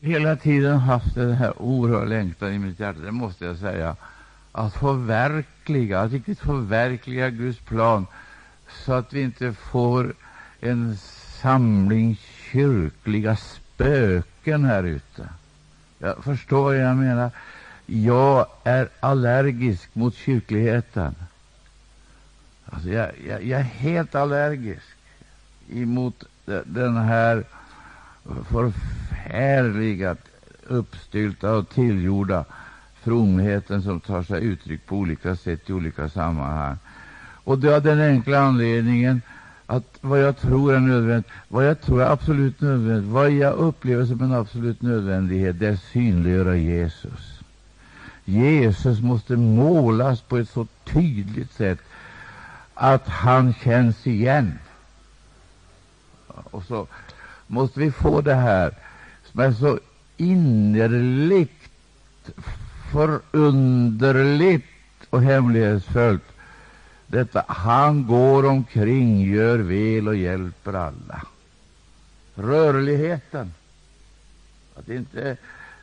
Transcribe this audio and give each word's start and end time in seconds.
hela 0.00 0.36
tiden 0.36 0.78
haft 0.78 1.14
den 1.14 1.32
här 1.32 1.62
oerhörda 1.62 2.04
längtan 2.04 2.52
i 2.52 2.58
mitt 2.58 2.80
hjärta, 2.80 3.00
det 3.00 3.12
måste 3.12 3.44
jag 3.44 3.56
säga, 3.56 3.96
att 4.52 4.74
förverkliga, 4.74 6.00
att 6.00 6.12
riktigt 6.12 6.38
förverkliga 6.38 7.30
Guds 7.30 7.58
plan 7.58 8.06
så 8.84 8.92
att 8.92 9.12
vi 9.12 9.22
inte 9.22 9.52
får 9.52 10.14
en 10.60 10.96
samling 11.42 12.16
kyrkliga 12.52 13.36
spöken 13.36 14.64
här 14.64 14.82
ute. 14.82 15.28
Jag 15.98 16.24
förstår 16.24 16.62
vad 16.62 16.76
jag 16.76 16.96
menar. 16.96 17.30
Jag 17.86 18.46
är 18.64 18.88
allergisk 19.00 19.94
mot 19.94 20.14
kyrkligheten. 20.14 21.14
Alltså 22.64 22.88
jag, 22.88 23.10
jag, 23.28 23.44
jag 23.44 23.60
är 23.60 23.64
helt 23.64 24.14
allergisk 24.14 24.86
emot 25.68 26.24
den 26.64 26.96
här 26.96 27.44
förfärliga, 28.48 29.05
uppstylta 30.66 31.52
och 31.52 31.68
tillgjorda 31.68 32.44
fromheten 33.02 33.82
som 33.82 34.00
tar 34.00 34.22
sig 34.22 34.44
uttryck 34.44 34.86
på 34.86 34.96
olika 34.96 35.36
sätt 35.36 35.70
i 35.70 35.72
olika 35.72 36.08
sammanhang. 36.08 36.76
Och 37.44 37.58
det 37.58 37.76
av 37.76 37.82
den 37.82 38.00
enkla 38.00 38.38
anledningen 38.38 39.22
att 39.66 39.98
vad 40.00 40.22
jag 40.22 40.38
tror 40.38 40.74
är 40.74 40.80
nödvändigt, 40.80 41.30
vad 41.48 41.66
jag 41.66 41.80
tror 41.80 42.02
är 42.02 42.10
absolut 42.10 42.60
nödvändigt, 42.60 43.10
vad 43.10 43.30
jag 43.30 43.54
upplever 43.54 44.06
som 44.06 44.22
en 44.22 44.32
absolut 44.32 44.82
nödvändighet, 44.82 45.58
det 45.58 45.66
är 45.66 45.72
att 45.72 45.82
synliggöra 45.82 46.56
Jesus. 46.56 47.40
Jesus 48.24 49.00
måste 49.00 49.36
målas 49.36 50.20
på 50.20 50.36
ett 50.36 50.48
så 50.48 50.66
tydligt 50.84 51.52
sätt 51.52 51.78
att 52.74 53.08
han 53.08 53.54
känns 53.54 54.06
igen. 54.06 54.58
Och 56.26 56.62
så 56.62 56.86
måste 57.46 57.80
vi 57.80 57.90
få 57.90 58.20
det 58.20 58.34
här 58.34 58.74
men 59.36 59.54
så 59.54 59.78
innerligt 60.16 61.50
förunderligt 62.92 64.66
och 65.10 65.22
hemlighetsfullt. 65.22 66.22
Detta, 67.06 67.44
han 67.48 68.06
går 68.06 68.46
omkring, 68.46 69.20
gör 69.20 69.58
väl 69.58 70.08
och 70.08 70.16
hjälper 70.16 70.72
alla. 70.72 71.22
Rörligheten. 72.34 73.54
Att 74.76 74.88
inte 74.88 75.36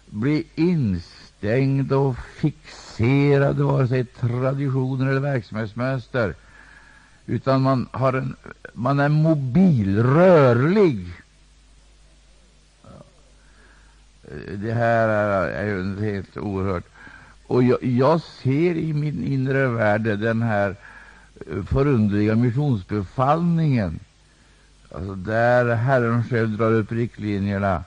bli 0.06 0.44
instängd 0.56 1.92
och 1.92 2.18
fixerad 2.18 3.59
vare 3.59 3.88
sig 3.88 4.06
traditioner 4.06 5.09
eller 5.09 5.20
verksamhetsmönster, 5.20 6.36
utan 7.26 7.62
man, 7.62 7.88
har 7.92 8.14
en, 8.14 8.36
man 8.74 9.00
är 9.00 9.09
mobil, 9.09 10.04
rörlig. 10.04 11.23
Det 14.56 14.73
här 14.73 15.08
är, 15.08 15.48
är 15.48 16.02
helt 16.02 16.38
oerhört. 16.38 16.84
Och 17.48 17.64
jag, 17.64 17.84
jag, 17.84 18.22
ser 18.22 18.75
i 18.75 18.94
min 18.94 19.23
inre 19.23 19.67
värld 19.67 20.02
den 20.02 20.42
här 20.42 20.75
eh, 21.52 21.64
förunderliga 21.64 22.36
missionsbefallningen, 22.36 24.00
alltså 24.92 25.16
där 25.16 25.75
Herren 25.75 26.23
själv 26.23 26.58
drar 26.58 26.72
upp 26.72 26.92
riktlinjerna, 26.92 27.84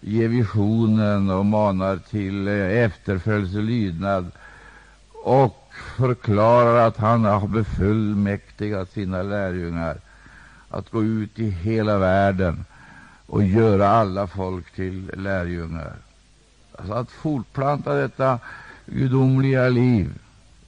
ger 0.00 0.28
visionen 0.28 1.30
och 1.30 1.46
manar 1.46 1.96
till 1.96 2.48
eh, 2.48 2.84
efterföljelse 2.84 3.58
och 3.58 3.64
lydnad 3.64 4.30
och 5.24 5.70
förklarar 5.96 6.86
att 6.86 6.96
han 6.96 7.24
har 7.24 7.48
befullmäktigat 7.48 8.92
sina 8.92 9.22
lärjungar 9.22 9.96
att 10.68 10.90
gå 10.90 11.02
ut 11.02 11.38
i 11.38 11.50
hela 11.50 11.98
världen 11.98 12.64
och 13.26 13.44
göra 13.44 13.88
alla 13.88 14.26
folk 14.26 14.70
till 14.70 15.10
lärjungar. 15.16 15.96
Alltså 16.78 16.94
att 16.94 17.10
fortplanta 17.10 17.94
detta 17.94 18.38
gudomliga 18.86 19.68
liv, 19.68 20.12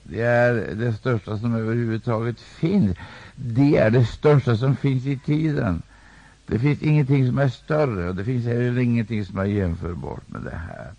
det 0.03 0.23
är 0.23 0.75
det 0.75 0.93
största 0.93 1.39
som 1.39 1.55
överhuvudtaget 1.55 2.41
finns. 2.41 2.97
Det 3.35 3.77
är 3.77 3.91
det 3.91 4.05
största 4.05 4.57
som 4.57 4.77
finns 4.77 5.07
i 5.07 5.19
tiden. 5.19 5.83
Det 6.47 6.59
finns 6.59 6.83
ingenting 6.83 7.27
som 7.27 7.39
är 7.39 7.49
större, 7.49 8.09
och 8.09 8.15
det 8.15 8.25
finns 8.25 8.47
heller 8.47 8.79
ingenting 8.79 9.25
som 9.25 9.39
är 9.39 9.45
jämförbart 9.45 10.29
med 10.29 10.43
det 10.43 10.57
här. 10.57 10.91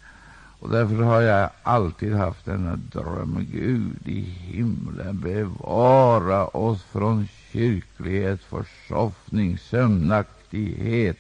Och 0.60 0.70
därför 0.70 1.04
har 1.04 1.22
jag 1.22 1.50
alltid 1.64 2.14
haft 2.14 2.46
denna 2.46 2.76
dröm. 2.76 3.48
Gud 3.52 4.08
i 4.08 4.22
himlen, 4.22 5.20
bevara 5.20 6.48
oss 6.48 6.84
från 6.84 7.28
kyrklighet, 7.52 8.42
försoffning, 8.44 9.58
sömnaktighet, 9.58 11.18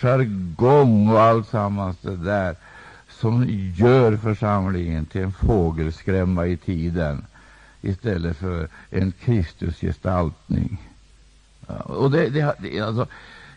jargong 0.00 1.08
och 1.08 1.20
alltsammans 1.20 1.96
det 2.00 2.16
där 2.16 2.56
som 3.08 3.46
gör 3.74 4.16
församlingen 4.16 5.06
till 5.06 5.22
en 5.22 5.32
fågelskrämma 5.32 6.46
i 6.46 6.56
tiden 6.56 7.24
istället 7.80 8.36
för 8.36 8.68
en 8.90 9.12
Kristusgestaltning. 9.12 10.88
Ja, 11.66 11.74
och 11.74 12.10
det, 12.10 12.28
det, 12.28 12.54
det, 12.58 12.80
alltså, 12.80 13.06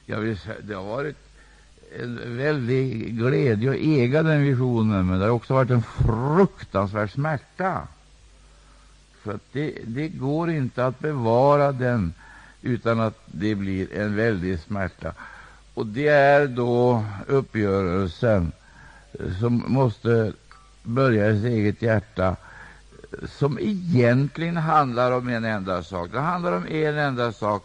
jag 0.06 0.20
vill 0.20 0.38
säga, 0.38 0.56
det 0.62 0.74
har 0.74 0.84
varit 0.84 1.18
en 2.00 2.38
väldig 2.38 3.18
glädje 3.18 3.70
att 3.70 3.76
äga 3.76 4.24
den 4.24 4.44
visionen, 4.44 5.08
men 5.08 5.20
det 5.20 5.26
har 5.26 5.32
också 5.32 5.54
varit 5.54 5.70
en 5.70 5.84
fruktansvärd 5.84 7.12
smärta. 7.12 7.88
För 9.24 9.40
det, 9.52 9.78
det 9.86 10.08
går 10.08 10.50
inte 10.50 10.86
att 10.86 11.00
bevara 11.00 11.72
den 11.72 12.14
utan 12.62 13.00
att 13.00 13.20
det 13.26 13.56
blir 13.56 13.94
en 13.94 14.16
väldig 14.16 14.60
smärta. 14.60 15.14
Och 15.74 15.86
det 15.86 16.08
är 16.08 16.48
då 16.48 17.06
uppgörelsen 17.28 18.52
som 19.40 19.64
måste 19.68 20.34
börja 20.84 21.30
i 21.30 21.36
sitt 21.42 21.46
eget 21.46 21.82
hjärta, 21.82 22.36
som 23.26 23.60
egentligen 23.60 24.58
handlar 24.58 25.12
om 25.12 25.30
en 25.30 25.46
enda 25.46 25.84
sak. 25.84 26.12
Det 26.12 26.20
handlar 26.20 26.52
om 26.52 26.68
en 26.68 26.98
enda 26.98 27.32
sak, 27.32 27.64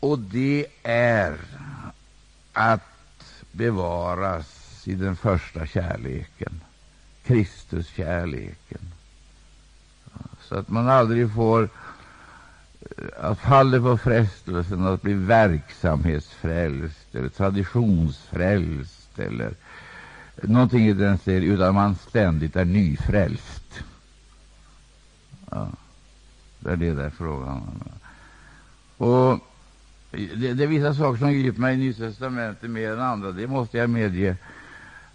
och 0.00 0.18
det 0.18 0.66
är 0.82 1.36
att 2.52 2.80
bevaras 3.52 4.82
i 4.88 4.94
den 4.94 5.16
första 5.16 5.66
kärleken, 5.66 6.60
Kristuskärleken. 7.24 8.80
Så 10.40 10.56
att 10.56 10.68
man 10.68 10.88
aldrig 10.88 11.34
får 11.34 11.68
att 13.16 13.38
falla 13.38 13.80
på 13.80 13.98
frestelsen 13.98 14.86
att 14.86 15.02
bli 15.02 15.14
verksamhetsfrälst 15.14 17.14
eller 17.14 17.28
traditionsfrälst 17.28 19.18
eller 19.18 19.54
någonting 20.42 20.86
i 20.86 20.92
den 20.92 21.18
stilen, 21.18 21.50
utan 21.50 21.74
man 21.74 21.94
ständigt 21.94 22.56
är 22.56 22.64
nyfrälst. 22.64 23.84
Ja, 25.50 25.68
det 26.60 26.70
är 26.70 26.76
det 26.76 26.94
där 26.94 27.10
frågan 27.10 27.82
Och 28.96 29.38
det, 30.10 30.54
det 30.54 30.64
är 30.64 30.66
vissa 30.66 30.94
saker 30.94 31.18
som 31.18 31.32
griper 31.32 31.60
mig 31.60 31.74
i 31.74 31.76
Nya 31.76 31.94
testamentet 31.94 32.70
mer 32.70 32.92
än 32.92 33.00
andra, 33.00 33.32
det 33.32 33.46
måste 33.46 33.78
jag 33.78 33.90
medge. 33.90 34.36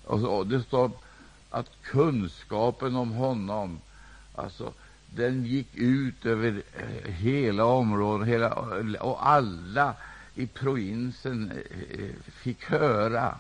Och 0.05 0.19
så, 0.19 0.43
det 0.43 0.61
står 0.61 0.91
att 1.49 1.69
kunskapen 1.83 2.95
om 2.95 3.11
honom, 3.11 3.79
alltså, 4.35 4.73
den 5.15 5.45
gick 5.45 5.75
ut 5.75 6.25
över 6.25 6.61
eh, 6.77 7.11
hela 7.11 7.65
området, 7.65 8.27
hela, 8.27 8.53
och 8.99 9.27
alla 9.27 9.93
i 10.35 10.47
provinsen 10.47 11.51
eh, 11.51 11.57
eh, 11.99 12.09
fick 12.31 12.63
höra. 12.63 13.35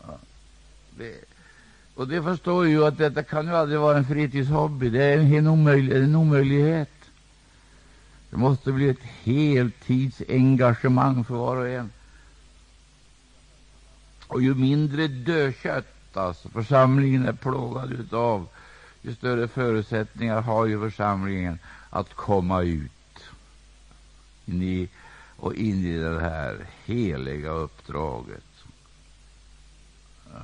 Ja, 0.00 0.18
det, 0.98 1.24
och 1.94 2.08
det 2.08 2.22
förstår 2.22 2.66
ju 2.66 2.84
att 2.84 2.98
detta 2.98 3.22
kan 3.22 3.46
ju 3.46 3.56
aldrig 3.56 3.80
vara 3.80 3.98
en 3.98 4.04
fritidshobby. 4.04 4.90
Det 4.90 5.04
är 5.04 5.18
en, 5.18 5.46
omöjlig, 5.46 5.96
en 5.96 6.16
omöjlighet. 6.16 6.90
Det 8.30 8.36
måste 8.36 8.72
bli 8.72 8.88
ett 8.88 9.02
heltidsengagemang 9.02 11.24
för 11.24 11.34
var 11.34 11.56
och 11.56 11.68
en. 11.68 11.90
Och 14.26 14.42
ju 14.42 14.54
mindre 14.54 15.08
dödkött 15.08 16.16
alltså, 16.16 16.48
församlingen 16.48 17.28
är 17.28 17.32
plågad 17.32 17.92
utav 17.92 18.48
ju 19.08 19.14
större 19.14 19.48
förutsättningar 19.48 20.40
har 20.40 20.66
ju 20.66 20.80
församlingen 20.80 21.58
att 21.90 22.14
komma 22.14 22.62
ut 22.62 22.92
in 24.46 24.62
i, 24.62 24.88
och 25.36 25.54
in 25.54 25.84
i 25.86 25.98
det 25.98 26.20
här 26.20 26.66
heliga 26.84 27.50
uppdraget. 27.50 28.44
Ja. 30.32 30.40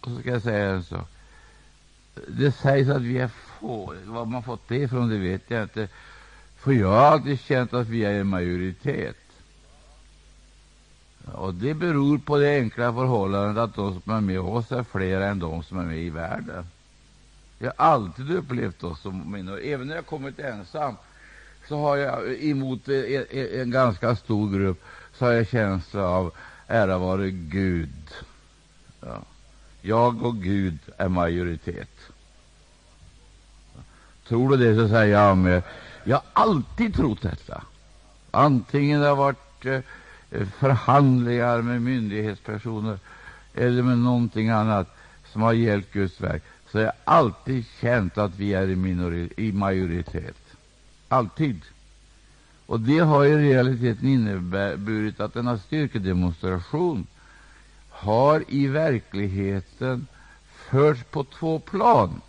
Och 0.00 0.10
så 0.10 0.20
ska 0.20 0.30
jag 0.30 0.42
säga 0.42 0.70
en 0.70 0.84
sak. 0.84 1.08
Det 2.28 2.52
sägs 2.52 2.88
att 2.88 3.02
vi 3.02 3.18
är 3.18 3.28
få. 3.28 3.94
Var 4.04 4.24
man 4.24 4.42
fått 4.42 4.68
det 4.68 4.76
ifrån, 4.76 5.08
det 5.08 5.18
vet 5.18 5.50
jag 5.50 5.62
inte. 5.62 5.88
För 6.56 6.72
jag 6.72 6.88
har 6.88 7.06
alltid 7.06 7.40
känt 7.40 7.74
att 7.74 7.88
vi 7.88 8.04
är 8.04 8.20
en 8.20 8.26
majoritet. 8.26 9.23
Och 11.32 11.54
Det 11.54 11.74
beror 11.74 12.18
på 12.18 12.38
det 12.38 12.56
enkla 12.56 12.92
förhållandet 12.92 13.62
att 13.62 13.74
de 13.74 14.00
som 14.00 14.12
är 14.12 14.20
med 14.20 14.40
oss 14.40 14.72
är 14.72 14.82
fler 14.82 15.20
än 15.20 15.38
de 15.38 15.62
som 15.62 15.78
är 15.78 15.84
med 15.84 15.98
i 15.98 16.10
världen. 16.10 16.66
Jag 17.58 17.72
har 17.76 17.86
alltid 17.86 18.30
upplevt 18.30 18.84
oss 18.84 19.00
som 19.00 19.32
minor. 19.32 19.60
Även 19.60 19.86
när 19.86 19.94
jag 19.94 20.06
kommit 20.06 20.38
ensam 20.38 20.96
så 21.68 21.78
har 21.78 21.96
jag 21.96 22.44
emot 22.44 22.88
en, 22.88 23.24
en 23.60 23.70
ganska 23.70 24.16
stor 24.16 24.58
grupp 24.58 24.84
så 25.14 25.24
har 25.24 25.32
jag 25.32 25.48
känsla 25.48 26.08
av 26.08 26.32
ära 26.66 26.98
vare 26.98 27.30
Gud. 27.30 28.10
Ja. 29.00 29.18
Jag 29.80 30.22
och 30.22 30.36
Gud 30.36 30.78
är 30.96 31.08
majoritet. 31.08 31.90
Tror 34.28 34.56
du 34.56 34.56
det, 34.56 34.82
så 34.82 34.88
säger 34.88 35.18
jag 35.18 35.36
med. 35.36 35.62
Jag 36.04 36.16
har 36.16 36.42
alltid 36.42 36.94
trott 36.94 37.22
detta. 37.22 37.62
Antingen 38.30 39.00
det 39.00 39.08
har 39.08 39.16
varit 39.16 39.66
eh, 39.66 39.80
Eh, 40.34 40.46
förhandlingar 40.46 41.62
med 41.62 41.82
myndighetspersoner 41.82 42.98
eller 43.54 43.82
med 43.82 43.98
någonting 43.98 44.48
annat 44.48 44.96
som 45.32 45.42
har 45.42 45.52
gällt 45.52 45.92
Guds 45.92 46.20
verk, 46.20 46.42
så 46.70 46.78
har 46.78 46.84
jag 46.84 46.92
alltid 47.04 47.64
känt 47.80 48.18
att 48.18 48.36
vi 48.36 48.54
är 48.54 48.68
i, 48.68 49.28
i 49.36 49.52
majoritet. 49.52 50.36
Alltid. 51.08 51.60
Och 52.66 52.80
det 52.80 52.98
har 52.98 53.24
i 53.24 53.36
realiteten 53.36 54.08
inneburit 54.08 55.20
att 55.20 55.34
denna 55.34 55.58
styrkedemonstration 55.58 57.06
har 57.90 58.44
i 58.48 58.66
verkligheten 58.66 60.06
förts 60.70 61.04
på 61.10 61.24
två 61.24 61.58
plan. 61.58 62.20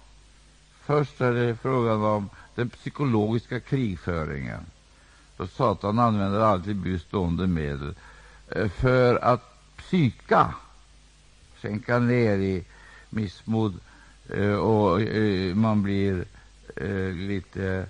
Först 0.85 1.21
är 1.21 1.33
det 1.33 1.55
frågan 1.55 2.03
om 2.03 2.29
den 2.55 2.69
psykologiska 2.69 3.59
krigföringen. 3.59 4.65
Satan 5.37 5.99
använder 5.99 6.39
alltid 6.39 6.75
bestående 6.75 7.47
medel 7.47 7.95
eh, 8.49 8.69
för 8.69 9.15
att 9.15 9.75
psyka, 9.77 10.53
sänka 11.61 11.99
ner 11.99 12.37
i 12.37 12.63
missmod 13.09 13.79
eh, 14.29 14.55
och 14.55 15.01
eh, 15.01 15.55
man 15.55 15.83
blir 15.83 16.25
lite, 17.27 17.85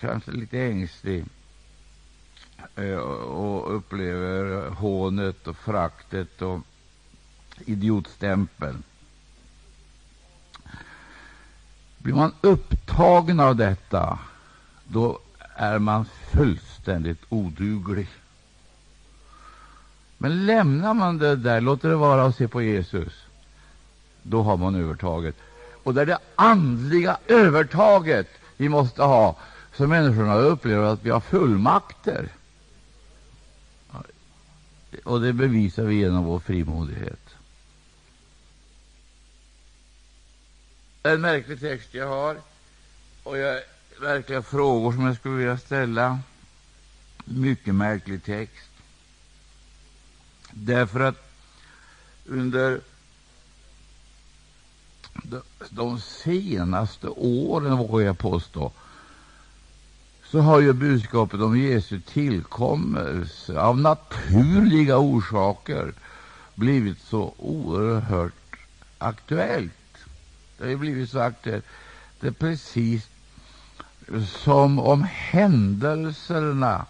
kanske 0.00 0.30
lite 0.30 0.60
ängslig 0.60 1.24
och 3.26 3.76
upplever 3.76 4.70
hånet 4.70 5.46
och 5.46 5.56
fraktet 5.56 6.42
och 6.42 6.60
idiotstämpeln. 7.58 8.82
Blir 11.98 12.14
man 12.14 12.32
upptagen 12.40 13.40
av 13.40 13.56
detta, 13.56 14.18
då 14.84 15.18
är 15.54 15.78
man 15.78 16.04
fullständigt 16.32 17.22
oduglig. 17.28 18.08
Men 20.18 20.46
lämnar 20.46 20.94
man 20.94 21.18
det 21.18 21.36
där, 21.36 21.60
låter 21.60 21.88
det 21.88 21.96
vara 21.96 22.24
och 22.24 22.34
se 22.34 22.48
på 22.48 22.62
Jesus, 22.62 23.12
då 24.22 24.42
har 24.42 24.56
man 24.56 24.74
övertaget. 24.74 25.36
Och 25.82 25.94
det 25.94 26.00
är 26.02 26.06
det 26.06 26.18
andliga 26.34 27.18
övertaget 27.26 28.28
vi 28.56 28.68
måste 28.68 29.02
ha, 29.02 29.36
så 29.74 29.86
människorna 29.86 30.34
upplever 30.34 30.84
att 30.84 31.04
vi 31.04 31.10
har 31.10 31.20
fullmakter. 31.20 32.28
Och 35.04 35.20
det 35.20 35.32
bevisar 35.32 35.82
vi 35.82 35.94
genom 35.94 36.24
vår 36.24 36.40
frimodighet. 36.40 37.34
Det 41.02 41.08
är 41.08 41.14
en 41.14 41.20
märklig 41.20 41.60
text 41.60 41.94
jag 41.94 42.08
har, 42.08 42.36
och 43.22 43.38
jag 43.38 43.60
verkliga 44.02 44.42
frågor 44.42 44.92
som 44.92 45.06
jag 45.06 45.16
skulle 45.16 45.36
vilja 45.36 45.58
ställa. 45.58 46.18
Mycket 47.24 47.74
märklig 47.74 48.24
text. 48.24 48.70
Därför 50.50 51.00
att 51.00 51.32
under 52.26 52.80
de 55.70 56.00
senaste 56.00 57.08
åren, 57.08 57.76
vågar 57.76 58.06
jag 58.06 58.18
påstå, 58.18 58.72
så 60.24 60.38
har 60.38 60.60
ju 60.60 60.72
budskapet 60.72 61.40
om 61.40 61.58
Jesu 61.58 62.00
tillkommelse 62.00 63.60
av 63.60 63.78
naturliga 63.78 64.98
orsaker 64.98 65.92
blivit 66.54 67.00
så 67.00 67.34
oerhört 67.38 68.56
aktuellt. 68.98 69.72
Det 70.58 70.68
har 70.68 70.76
blivit 70.76 71.10
så 71.10 71.20
aktuellt. 71.20 71.64
Det 72.20 72.26
är 72.26 72.32
precis 72.32 73.08
som 74.20 74.78
om 74.78 75.02
händelserna 75.10 76.86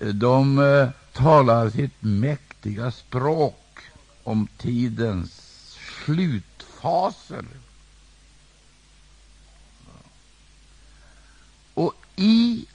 de 0.00 0.58
eh, 0.58 0.88
talar 1.12 1.70
sitt 1.70 2.02
mäktiga 2.02 2.90
språk 2.90 3.80
om 4.22 4.48
tidens 4.58 5.30
slutfaser. 6.04 7.44
Och 11.74 11.94
i 12.16 12.66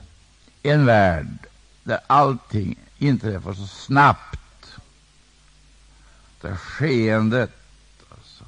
en 0.64 0.86
värld 0.86 1.48
där 1.84 2.00
allting 2.08 2.80
inträffar 2.98 3.54
så 3.54 3.68
snabbt, 3.68 4.78
där 6.42 6.56
skeendet 6.56 7.52
alltså, 8.10 8.44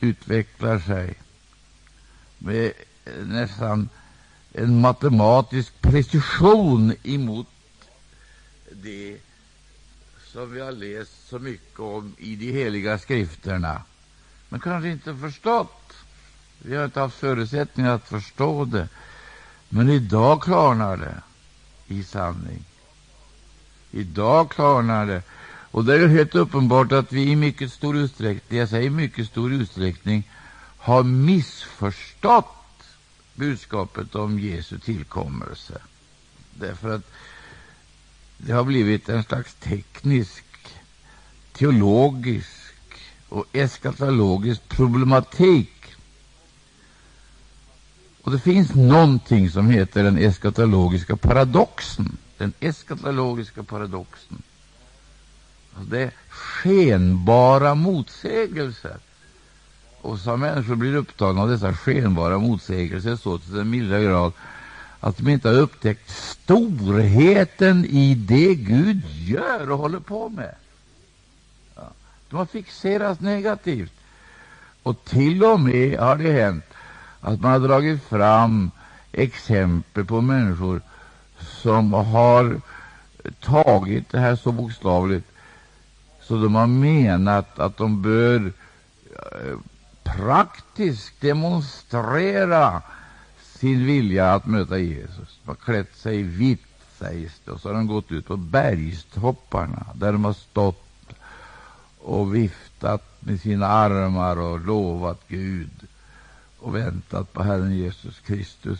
utvecklar 0.00 0.78
sig 0.78 1.14
med 2.44 2.72
eh, 3.04 3.26
nästan 3.26 3.88
en 4.52 4.80
matematisk 4.80 5.80
precision 5.80 6.94
emot 7.02 7.46
det 8.70 9.18
som 10.32 10.52
vi 10.52 10.60
har 10.60 10.72
läst 10.72 11.28
så 11.28 11.38
mycket 11.38 11.80
om 11.80 12.14
i 12.18 12.36
de 12.36 12.52
heliga 12.52 12.98
skrifterna, 12.98 13.82
men 14.48 14.60
kanske 14.60 14.88
inte 14.88 15.16
förstått. 15.16 15.92
Vi 16.58 16.76
har 16.76 16.84
inte 16.84 17.00
haft 17.00 17.18
förutsättningar 17.18 17.94
att 17.94 18.08
förstå 18.08 18.64
det. 18.64 18.88
Men 19.68 19.90
idag 19.90 20.42
klarnar 20.42 20.96
det 20.96 21.22
i 21.94 22.04
sanning. 22.04 22.64
Idag 23.90 24.50
klarnar 24.50 25.06
det. 25.06 25.22
Och 25.70 25.84
det 25.84 25.94
är 25.94 26.08
helt 26.08 26.34
uppenbart 26.34 26.92
att 26.92 27.12
vi 27.12 27.30
i 27.30 27.36
mycket 27.36 27.72
stor 27.72 27.96
utsträckning, 27.96 28.58
jag 28.58 28.68
säger 28.68 28.90
mycket 28.90 29.26
stor 29.26 29.52
utsträckning, 29.52 30.30
har 30.84 31.02
missförstått 31.02 32.84
budskapet 33.34 34.14
om 34.14 34.38
Jesu 34.38 34.78
tillkommelse. 34.78 35.80
Därför 36.54 36.94
att 36.94 37.10
det 38.38 38.52
har 38.52 38.64
blivit 38.64 39.08
en 39.08 39.22
slags 39.22 39.54
teknisk, 39.54 40.44
teologisk 41.52 42.48
och 43.28 43.44
eskatologisk 43.52 44.68
problematik. 44.68 45.94
Och 48.22 48.32
det 48.32 48.38
finns 48.38 48.74
någonting 48.74 49.50
som 49.50 49.70
heter 49.70 50.04
den 50.04 50.18
eskatologiska 50.18 51.16
paradoxen. 51.16 52.16
Den 52.38 52.52
eskatologiska 52.60 53.62
paradoxen. 53.62 54.42
Alltså 55.74 55.90
det 55.90 56.02
är 56.02 56.12
skenbara 56.28 57.74
motsägelser 57.74 58.98
och 60.04 60.18
så 60.18 60.36
människor 60.36 60.74
blir 60.74 60.94
upptagna 60.94 61.42
av 61.42 61.48
dessa 61.48 61.74
skenbara 61.74 62.38
motsägelser 62.38 63.16
så 63.16 63.38
till 63.38 63.54
den 63.54 63.70
milda 63.70 64.00
grad 64.00 64.32
att 65.00 65.16
de 65.16 65.28
inte 65.28 65.48
har 65.48 65.56
upptäckt 65.56 66.10
storheten 66.10 67.84
i 67.84 68.14
det 68.14 68.54
Gud 68.54 69.02
gör 69.06 69.70
och 69.70 69.78
håller 69.78 70.00
på 70.00 70.28
med. 70.28 70.54
Ja. 71.74 71.82
De 72.30 72.36
har 72.36 72.46
fixerats 72.46 73.20
negativt. 73.20 73.92
Och 74.82 75.04
till 75.04 75.44
och 75.44 75.60
med 75.60 75.98
har 75.98 76.16
det 76.16 76.32
hänt 76.32 76.64
att 77.20 77.40
man 77.40 77.52
har 77.52 77.68
dragit 77.68 78.02
fram 78.02 78.70
exempel 79.12 80.04
på 80.04 80.20
människor 80.20 80.80
som 81.62 81.92
har 81.92 82.60
tagit 83.40 84.10
det 84.10 84.18
här 84.18 84.36
så 84.36 84.52
bokstavligt 84.52 85.28
så 86.22 86.34
de 86.34 86.54
har 86.54 86.66
menat 86.66 87.58
att 87.58 87.76
de 87.76 88.02
bör 88.02 88.52
eh, 89.12 89.58
praktiskt 90.04 91.20
demonstrera 91.20 92.82
sin 93.42 93.86
vilja 93.86 94.34
att 94.34 94.46
möta 94.46 94.78
Jesus. 94.78 95.38
De 95.44 95.48
har 95.48 95.54
klätt 95.54 95.96
sig 95.96 96.22
vitt, 96.22 96.66
sägs 96.98 97.40
det, 97.44 97.50
och 97.50 97.60
så 97.60 97.68
har 97.68 97.74
de 97.74 97.86
gått 97.86 98.12
ut 98.12 98.26
på 98.26 98.36
bergstopparna 98.36 99.86
där 99.94 100.12
de 100.12 100.24
har 100.24 100.32
stått 100.32 100.84
och 101.98 102.34
viftat 102.34 103.02
med 103.20 103.40
sina 103.40 103.66
armar 103.66 104.38
och 104.38 104.60
lovat 104.60 105.20
Gud 105.28 105.70
och 106.58 106.74
väntat 106.74 107.32
på 107.32 107.42
Herren 107.42 107.76
Jesus 107.76 108.20
Kristus. 108.20 108.78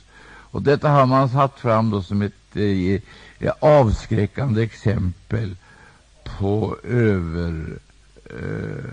Och 0.55 0.63
Detta 0.63 0.89
har 0.89 1.07
man 1.07 1.29
satt 1.29 1.59
fram 1.59 1.91
då 1.91 2.03
som 2.03 2.23
ett 2.23 2.57
eh, 2.57 3.01
eh 3.39 3.53
avskräckande 3.61 4.63
exempel 4.63 5.57
på 6.25 6.77
över... 6.83 7.79
Eh, 8.25 8.93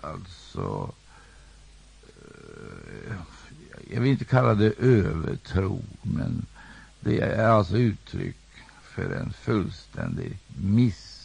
alltså 0.00 0.90
jag 3.90 4.00
vill 4.00 4.10
inte 4.10 4.24
kalla 4.24 4.54
det 4.54 4.72
övertro, 4.78 5.82
men 6.02 6.46
det 7.00 7.20
är 7.20 7.48
alltså 7.48 7.76
uttryck 7.76 8.36
för 8.82 9.14
en 9.14 9.32
fullständig 9.32 10.38
miss 10.48 11.16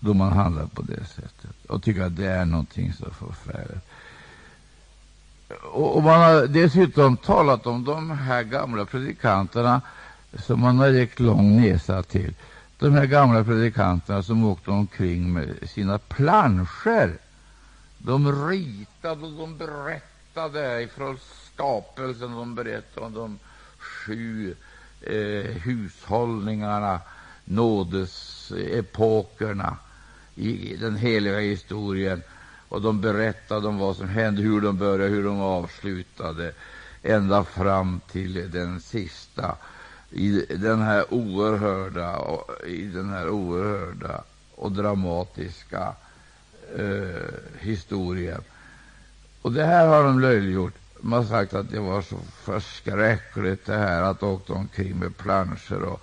då 0.00 0.14
man 0.14 0.32
handlar 0.32 0.66
på 0.66 0.82
det 0.82 1.04
sättet 1.04 1.64
och 1.68 1.82
tycker 1.82 2.02
att 2.02 2.16
det 2.16 2.26
är 2.26 2.44
någonting 2.44 2.92
så 2.92 3.10
förfärligt. 3.10 3.84
Och, 5.62 5.96
och 5.96 6.02
man 6.02 6.20
har 6.20 6.46
dessutom 6.46 7.16
talat 7.16 7.66
om 7.66 7.84
de 7.84 8.10
här 8.10 8.42
gamla 8.42 8.84
predikanterna 8.84 9.80
som 10.38 10.60
man 10.60 10.78
har 10.78 10.88
räckt 10.90 11.20
lång 11.20 11.60
näsa 11.60 12.02
till. 12.02 12.34
De 12.78 12.92
här 12.92 13.06
gamla 13.06 13.44
predikanterna 13.44 14.22
som 14.22 14.44
åkte 14.44 14.70
omkring 14.70 15.32
med 15.32 15.54
sina 15.68 15.98
planscher. 15.98 17.18
De 17.98 18.48
ritade 18.48 19.26
och 19.26 19.32
de 19.32 19.58
berättade 19.58 20.00
från 20.94 21.18
skapelsen. 21.54 22.32
De 22.32 22.54
berättade 22.54 23.06
om 23.06 23.14
de 23.14 23.38
sju 23.78 24.54
eh, 25.00 25.44
hushållningarna, 25.44 27.00
nådesepokerna 27.44 29.76
i 30.34 30.76
den 30.76 30.96
heliga 30.96 31.38
historien. 31.38 32.22
Och 32.68 32.82
de 32.82 33.00
berättade 33.00 33.68
om 33.68 33.78
vad 33.78 33.96
som 33.96 34.08
hände, 34.08 34.42
hur 34.42 34.60
de 34.60 34.78
började, 34.78 35.14
hur 35.14 35.24
de 35.24 35.40
avslutade, 35.40 36.52
ända 37.02 37.44
fram 37.44 38.00
till 38.10 38.50
den 38.50 38.80
sista 38.80 39.56
i 40.10 40.46
den 40.48 40.80
här 40.80 41.14
oerhörda, 41.14 42.20
i 42.66 42.82
den 42.82 43.10
här 43.10 43.28
oerhörda 43.28 44.24
och 44.54 44.72
dramatiska 44.72 45.94
eh, 46.76 47.34
historien. 47.58 48.42
Och 49.42 49.52
det 49.52 49.64
här 49.64 49.86
har 49.86 50.04
de 50.04 50.20
löjliggjort. 50.20 50.74
De 51.00 51.12
har 51.12 51.24
sagt 51.24 51.54
att 51.54 51.70
det 51.70 51.80
var 51.80 52.02
så 52.02 52.16
förskräckligt 52.42 53.66
det 53.66 53.76
här 53.76 54.02
att 54.02 54.22
åka 54.22 54.52
omkring 54.52 54.98
med 54.98 55.16
planscher 55.16 55.82
och 55.82 56.00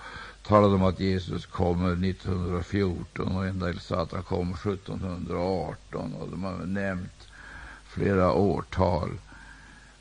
talade 0.47 0.75
om 0.75 0.83
att 0.83 0.99
Jesus 0.99 1.45
kommer 1.45 2.09
1914 2.09 3.35
och 3.35 3.45
en 3.45 3.59
del 3.59 3.79
sa 3.79 4.01
att 4.01 4.11
han 4.11 4.23
kommer 4.23 4.53
1718 4.53 6.13
och 6.13 6.29
de 6.29 6.43
har 6.43 6.65
nämnt 6.65 7.27
flera 7.87 8.33
årtal 8.33 9.09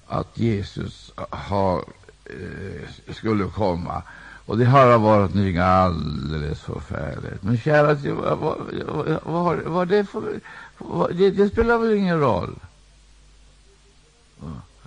att 0.06 0.38
Jesus 0.38 1.12
har, 1.30 1.84
eh, 2.24 3.12
skulle 3.14 3.44
komma. 3.44 4.02
Och 4.46 4.58
det 4.58 4.64
har 4.64 4.98
varit 4.98 5.34
någonting 5.34 5.58
alldeles 5.58 6.60
förfärligt. 6.60 7.42
Men 7.42 7.58
kära, 7.58 7.94
vad, 8.14 8.38
vad, 8.38 9.18
vad, 9.22 9.58
vad 9.58 9.88
det, 9.88 10.04
för, 10.04 10.40
vad, 10.78 11.16
det, 11.16 11.30
det 11.30 11.48
spelar 11.48 11.78
väl 11.78 11.94
ingen 11.94 12.20
roll? 12.20 12.58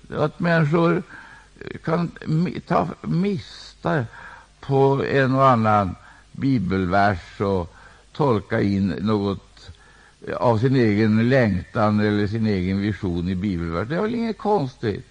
Att 0.09 0.39
människor 0.39 1.03
kan 1.83 2.11
ta 2.67 2.87
miste 3.01 4.05
på 4.59 5.05
en 5.05 5.35
och 5.35 5.47
annan 5.47 5.95
bibelvers 6.31 7.41
och 7.41 7.73
tolka 8.11 8.61
in 8.61 8.87
något 8.87 9.69
av 10.37 10.57
sin 10.57 10.75
egen 10.75 11.29
längtan 11.29 11.99
eller 11.99 12.27
sin 12.27 12.47
egen 12.47 12.81
vision 12.81 13.29
i 13.29 13.35
bibelvers. 13.35 13.89
Det 13.89 13.95
är 13.95 14.01
väl 14.01 14.15
inget 14.15 14.37
konstigt. 14.37 15.07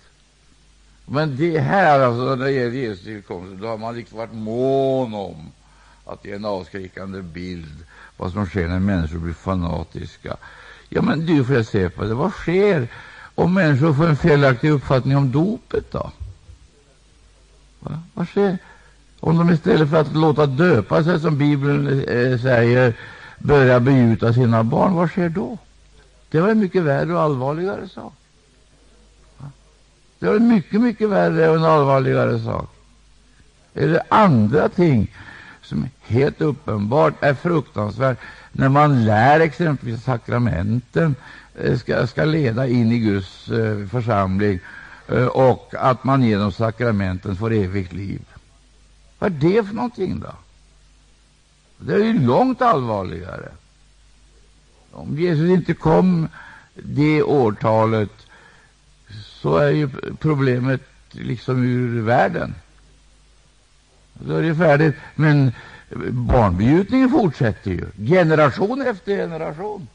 Men 1.06 1.36
det 1.36 1.58
här, 1.58 2.00
alltså, 2.00 2.34
när 2.34 2.44
det 2.44 2.50
gäller 2.50 2.76
Jesu 2.76 3.04
tillkomst, 3.04 3.62
då 3.62 3.68
har 3.68 3.78
man 3.78 3.96
liksom 3.96 4.18
varit 4.18 4.34
mån 4.34 5.14
om 5.14 5.52
att 6.04 6.24
ge 6.24 6.32
en 6.32 6.44
avskräckande 6.44 7.22
bild 7.22 7.84
vad 8.16 8.32
som 8.32 8.46
sker 8.46 8.68
när 8.68 8.78
människor 8.78 9.18
blir 9.18 9.34
fanatiska. 9.34 10.36
Ja, 10.88 11.02
men 11.02 11.26
du 11.26 11.44
får 11.44 11.56
jag 11.56 11.66
se 11.66 11.90
på 11.90 12.04
det. 12.04 12.14
Vad 12.14 12.32
sker 12.32 12.88
om 13.38 13.54
människor 13.54 13.94
får 13.94 14.06
en 14.06 14.16
felaktig 14.16 14.70
uppfattning 14.70 15.16
om 15.16 15.32
dopet 15.32 15.92
då? 15.92 16.10
Va? 17.80 17.98
Vad 18.14 18.28
sker 18.28 18.58
om 19.20 19.38
de 19.38 19.50
istället 19.50 19.90
för 19.90 20.00
att 20.00 20.14
låta 20.14 20.46
döpa 20.46 21.04
sig, 21.04 21.20
som 21.20 21.38
Bibeln 21.38 21.86
eh, 22.00 22.40
säger, 22.40 22.94
börjar 23.38 23.80
begjuta 23.80 24.32
sina 24.32 24.64
barn? 24.64 24.94
Vad 24.94 25.10
sker 25.10 25.28
då? 25.28 25.58
Det 26.30 26.40
var 26.40 26.48
en 26.48 26.58
mycket 26.58 26.82
värre 26.82 27.14
och 27.14 27.20
allvarligare 27.20 27.88
sak. 27.88 28.14
Det 30.18 30.26
var 30.26 30.36
en 30.36 30.48
mycket, 30.48 30.80
mycket 30.80 31.08
värre 31.08 31.48
och 31.48 31.56
en 31.56 31.64
allvarligare 31.64 32.38
sak. 32.38 32.70
Eller 33.74 34.02
andra 34.08 34.68
ting 34.68 35.14
som 35.62 35.86
helt 36.00 36.40
uppenbart 36.40 37.14
är 37.20 37.34
fruktansvärt 37.34 38.18
när 38.52 38.68
man 38.68 39.04
lär 39.04 39.40
exempelvis 39.40 40.04
sakramenten 40.04 41.14
Eh, 41.60 41.78
ska, 41.78 42.06
ska 42.06 42.24
leda 42.24 42.68
in 42.68 42.92
i 42.92 42.98
Guds 42.98 43.48
eh, 43.48 43.86
församling 43.86 44.58
eh, 45.08 45.26
och 45.26 45.74
att 45.78 46.04
man 46.04 46.22
genom 46.22 46.52
sakramenten 46.52 47.36
får 47.36 47.52
evigt 47.52 47.92
liv. 47.92 48.20
Vad 49.18 49.32
är 49.32 49.50
det 49.50 49.64
för 49.64 49.74
någonting 49.74 50.20
då? 50.20 50.32
Det 51.78 51.94
är 51.94 51.98
ju 51.98 52.20
långt 52.26 52.62
allvarligare. 52.62 53.48
Om 54.92 55.18
Jesus 55.18 55.50
inte 55.50 55.74
kom 55.74 56.28
det 56.74 57.22
årtalet 57.22 58.26
så 59.24 59.56
är 59.56 59.70
ju 59.70 59.88
problemet 60.18 60.80
liksom 61.10 61.64
ur 61.64 62.00
världen. 62.00 62.54
Då 64.12 64.34
är 64.34 64.42
det 64.42 64.54
färdigt. 64.54 64.94
Men 65.14 65.52
barnbegjutningen 66.10 67.10
fortsätter 67.10 67.70
ju, 67.70 67.86
generation 67.96 68.82
efter 68.82 69.16
generation. 69.16 69.88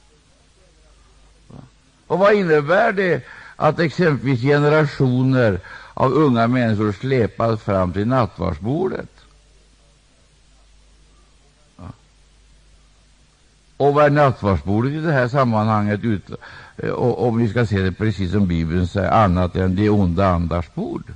Och 2.14 2.20
vad 2.20 2.34
innebär 2.34 2.92
det 2.92 3.24
att 3.56 3.80
exempelvis 3.80 4.42
generationer 4.42 5.60
av 5.94 6.14
unga 6.14 6.48
människor 6.48 6.92
släpas 6.92 7.62
fram 7.62 7.94
till 7.94 8.08
nattvardsbordet? 8.08 9.10
Och 13.78 13.94
vad 13.94 14.06
är 14.06 14.10
nattvardsbordet 14.10 14.94
i 14.94 14.98
det 14.98 15.12
här 15.12 15.28
sammanhanget, 15.28 16.04
ut, 16.04 16.30
eh, 16.78 16.90
och, 16.90 17.28
om 17.28 17.38
vi 17.38 17.50
ska 17.50 17.66
se 17.66 17.80
det 17.80 17.92
precis 17.92 18.32
som 18.32 18.48
Bibeln 18.48 18.88
säger, 18.88 19.12
annat 19.12 19.56
än 19.56 19.76
det 19.76 19.90
onda 19.90 20.28
andars 20.28 20.74
bord? 20.74 21.14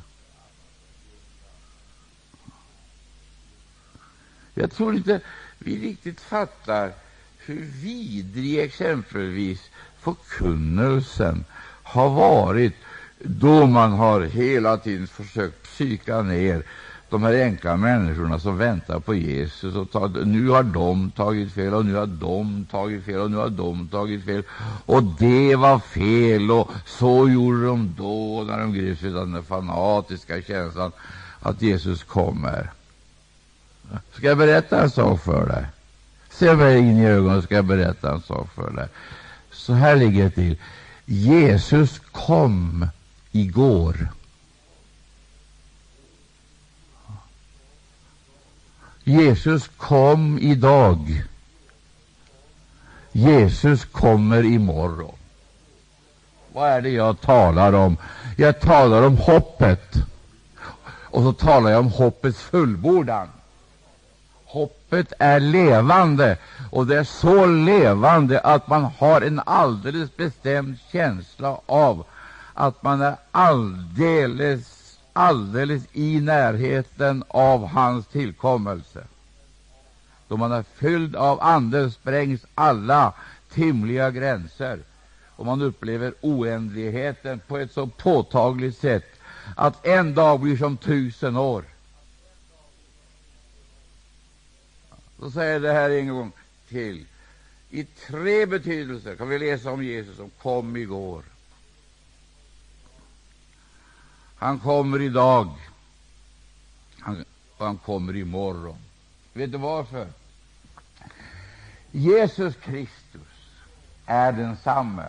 Jag 4.53 4.71
tror 4.71 4.95
inte 4.95 5.19
vi 5.57 5.89
riktigt 5.89 6.21
fattar 6.21 6.91
hur 7.37 7.61
vidrig 7.61 8.59
exempelvis 8.59 9.61
förkunnelsen 10.07 11.45
har 11.83 12.09
varit 12.09 12.73
då 13.19 13.65
man 13.65 13.91
har 13.91 14.21
hela 14.21 14.77
tiden 14.77 15.07
försökt 15.07 15.63
psyka 15.63 16.21
ner 16.21 16.63
de 17.09 17.23
här 17.23 17.43
enkla 17.43 17.77
människorna 17.77 18.39
som 18.39 18.57
väntar 18.57 18.99
på 18.99 19.15
Jesus. 19.15 19.75
Och 19.75 19.91
tar, 19.91 20.25
nu 20.25 20.49
har 20.49 20.63
de 20.63 21.11
tagit 21.11 21.53
fel, 21.53 21.73
och 21.73 21.85
nu 21.85 21.95
har 21.95 22.05
de 22.05 22.65
tagit 22.71 23.05
fel, 23.05 23.19
och 23.19 23.31
nu 23.31 23.37
har 23.37 23.49
de 23.49 23.87
tagit 23.87 24.25
fel. 24.25 24.43
Och 24.85 25.03
det 25.03 25.55
var 25.55 25.79
fel, 25.79 26.51
och 26.51 26.71
så 26.85 27.29
gjorde 27.29 27.65
de 27.65 27.95
då, 27.97 28.43
när 28.47 28.59
de 28.59 28.73
greps 28.73 29.03
av 29.03 29.11
den 29.11 29.43
fanatiska 29.43 30.41
känslan 30.41 30.91
att 31.39 31.61
Jesus 31.61 32.03
kommer. 32.03 32.71
Ska 34.11 34.27
jag 34.27 34.37
berätta 34.37 34.81
en 34.81 34.89
sak 34.89 35.23
för 35.23 35.47
dig? 35.47 35.65
Se 36.29 36.55
mig 36.55 36.77
in 36.77 36.97
i 36.97 37.05
ögonen, 37.05 37.41
ska 37.41 37.55
jag 37.55 37.65
berätta 37.65 38.11
en 38.11 38.21
sak 38.21 38.49
för 38.55 38.71
dig. 38.71 38.87
Så 39.57 39.73
här 39.73 39.95
ligger 39.95 40.23
det 40.23 40.29
till. 40.29 40.57
Jesus 41.05 42.01
kom 42.11 42.87
igår. 43.31 44.09
Jesus 49.03 49.69
kom 49.77 50.39
idag. 50.39 51.23
Jesus 53.11 53.85
kommer 53.85 54.43
imorgon. 54.45 55.15
Vad 56.53 56.69
är 56.69 56.81
det 56.81 56.89
jag 56.89 57.21
talar 57.21 57.73
om? 57.73 57.97
Jag 58.37 58.59
talar 58.59 59.01
om 59.01 59.17
hoppet. 59.17 59.93
Och 60.89 61.23
så 61.23 61.33
talar 61.33 61.71
jag 61.71 61.79
om 61.79 61.91
hoppets 61.91 62.39
fullbordan. 62.39 63.27
Hoppet 64.89 65.13
är 65.19 65.39
levande, 65.39 66.37
och 66.71 66.87
det 66.87 66.97
är 66.97 67.03
så 67.03 67.45
levande 67.45 68.39
att 68.39 68.67
man 68.67 68.83
har 68.83 69.21
en 69.21 69.41
alldeles 69.45 70.17
bestämd 70.17 70.77
känsla 70.91 71.59
av 71.65 72.05
att 72.53 72.83
man 72.83 73.01
är 73.01 73.15
alldeles, 73.31 74.97
alldeles 75.13 75.83
i 75.93 76.19
närheten 76.19 77.23
av 77.27 77.67
hans 77.67 78.07
tillkommelse. 78.07 79.03
Då 80.27 80.37
man 80.37 80.51
är 80.51 80.63
fylld 80.75 81.15
av 81.15 81.41
Anden 81.41 81.91
sprängs 81.91 82.41
alla 82.55 83.13
timliga 83.53 84.11
gränser, 84.11 84.79
och 85.35 85.45
man 85.45 85.61
upplever 85.61 86.13
oändligheten 86.21 87.39
på 87.47 87.57
ett 87.57 87.71
så 87.71 87.87
påtagligt 87.87 88.77
sätt 88.77 89.05
att 89.55 89.85
en 89.85 90.13
dag 90.15 90.39
blir 90.39 90.57
som 90.57 90.77
tusen 90.77 91.37
år. 91.37 91.63
Så 95.19 95.31
säger 95.31 95.59
det 95.59 95.73
här 95.73 95.89
en 95.89 96.07
gång 96.07 96.31
till. 96.69 97.05
I 97.69 97.83
tre 97.83 98.45
betydelser 98.45 99.15
kan 99.15 99.29
vi 99.29 99.39
läsa 99.39 99.71
om 99.71 99.83
Jesus 99.83 100.17
som 100.17 100.29
kom 100.29 100.77
igår. 100.77 101.23
Han 104.35 104.59
kommer 104.59 105.01
idag, 105.01 105.49
han, 106.99 107.25
och 107.57 107.65
han 107.65 107.77
kommer 107.77 108.15
imorgon. 108.15 108.77
Vet 109.33 109.51
du 109.51 109.57
varför? 109.57 110.07
Jesus 111.91 112.55
Kristus 112.55 113.21
är 114.05 114.31
densamme 114.31 115.05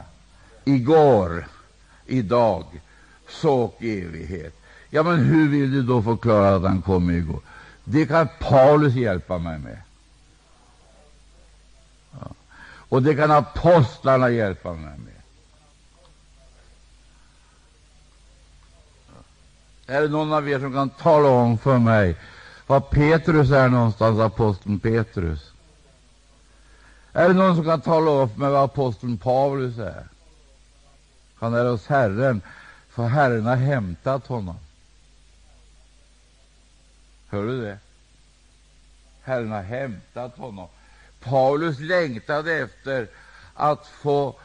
igår, 0.65 1.49
idag, 2.07 2.65
så 3.29 3.55
och 3.55 3.77
evighet. 3.81 4.61
Ja, 4.91 5.03
men 5.03 5.19
hur 5.19 5.49
vill 5.49 5.73
du 5.73 5.83
då 5.83 6.03
förklara 6.03 6.55
att 6.55 6.63
han 6.63 6.83
kom 6.83 7.11
igår? 7.11 7.41
Det 7.85 8.07
kan 8.07 8.29
Paulus 8.41 8.95
hjälpa 8.95 9.39
mig 9.39 9.59
med. 9.59 9.79
Ja. 12.13 12.31
Och 12.89 13.03
det 13.03 13.15
kan 13.15 13.31
apostlarna 13.31 14.31
hjälpa 14.31 14.73
mig 14.73 14.99
med. 14.99 15.15
Är 19.87 20.03
det 20.03 20.09
någon 20.09 20.33
av 20.33 20.49
er 20.49 20.61
som 20.61 20.73
kan 20.73 20.91
tala 20.91 21.29
om 21.29 21.59
för 21.59 21.79
mig 21.79 22.17
var 22.67 22.81
Petrus 22.81 23.51
är 23.51 23.69
någonstans, 23.69 24.21
aposteln 24.21 24.81
Petrus? 24.81 25.53
Är 27.13 27.29
det 27.29 27.35
någon 27.35 27.57
som 27.57 27.65
kan 27.65 27.81
tala 27.81 28.11
om 28.11 28.29
för 28.29 28.39
mig 28.39 28.51
var 28.51 28.65
aposteln 28.65 29.19
Paulus 29.19 29.79
är? 29.79 30.09
Han 31.35 31.55
är 31.55 31.65
hos 31.65 31.87
Herren, 31.87 32.41
för 32.89 33.07
Herren 33.07 33.47
har 33.47 33.57
hämtat 33.57 34.27
honom. 34.27 34.57
Hör 37.29 37.47
du 37.47 37.63
det? 37.63 37.79
Herren 39.23 39.53
har 39.53 39.63
hämtat 39.63 40.39
honom. 40.39 40.69
Paulus 41.21 41.81
längtade 41.81 42.55
efter 42.55 43.09
att 43.55 43.87
få 43.87 44.37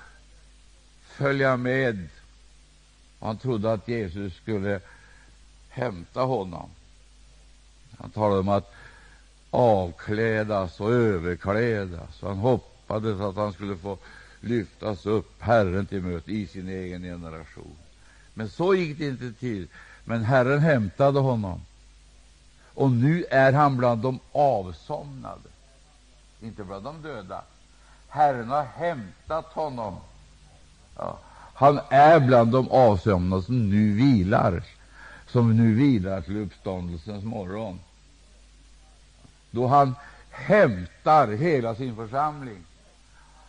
följa 1.01 1.57
med. 1.57 2.07
Han 3.19 3.37
trodde 3.37 3.73
att 3.73 3.87
Jesus 3.87 4.35
skulle 4.35 4.79
hämta 5.69 6.21
honom. 6.21 6.69
Han 7.97 8.09
talade 8.09 8.39
om 8.39 8.49
att 8.49 8.73
avklädas 9.49 10.79
och 10.79 10.91
överklädas. 10.91 12.21
Han 12.21 12.37
hoppades 12.37 13.19
att 13.19 13.35
han 13.35 13.53
skulle 13.53 13.77
få 13.77 13.97
lyftas 14.39 15.05
upp 15.05 15.41
Herren 15.41 15.85
till 15.85 16.01
möte 16.01 16.31
i 16.31 16.47
sin 16.47 16.69
egen 16.69 17.03
generation. 17.03 17.75
Men 18.33 18.49
så 18.49 18.75
gick 18.75 18.97
det 18.97 19.07
inte 19.07 19.33
till. 19.33 19.67
Men 20.05 20.23
Herren 20.23 20.59
hämtade 20.59 21.19
honom. 21.19 21.61
Och 22.73 22.91
nu 22.91 23.25
är 23.29 23.53
han 23.53 23.77
bland 23.77 24.01
de 24.01 24.19
avsomnade, 24.31 25.49
inte 26.43 26.63
bland 26.63 26.83
de 26.83 27.01
döda. 27.01 27.41
Herren 28.07 28.49
har 28.49 28.63
hämtat 28.63 29.45
honom. 29.45 29.95
Ja, 30.97 31.19
han 31.53 31.79
är 31.89 32.19
bland 32.19 32.51
de 32.51 32.69
avsomna 32.71 33.41
som 33.41 33.69
nu 33.69 33.93
vilar, 33.93 34.63
som 35.27 35.57
nu 35.57 35.75
vilar 35.75 36.21
till 36.21 36.37
uppståndelsens 36.37 37.23
morgon, 37.23 37.79
då 39.51 39.67
han 39.67 39.95
hämtar 40.29 41.27
hela 41.27 41.75
sin 41.75 41.95
församling. 41.95 42.63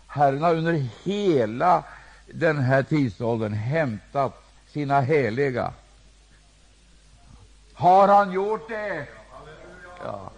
Herren 0.07 0.43
har 0.43 0.55
under 0.55 0.87
hela 1.05 1.85
den 2.27 2.59
här 2.59 2.83
tidsåldern 2.83 3.53
hämtat 3.53 4.45
sina 4.67 5.01
heliga. 5.01 5.73
Har 7.75 8.09
han 8.09 8.33
gjort 8.33 8.69
det? 8.69 9.07
Ja. 10.05 10.31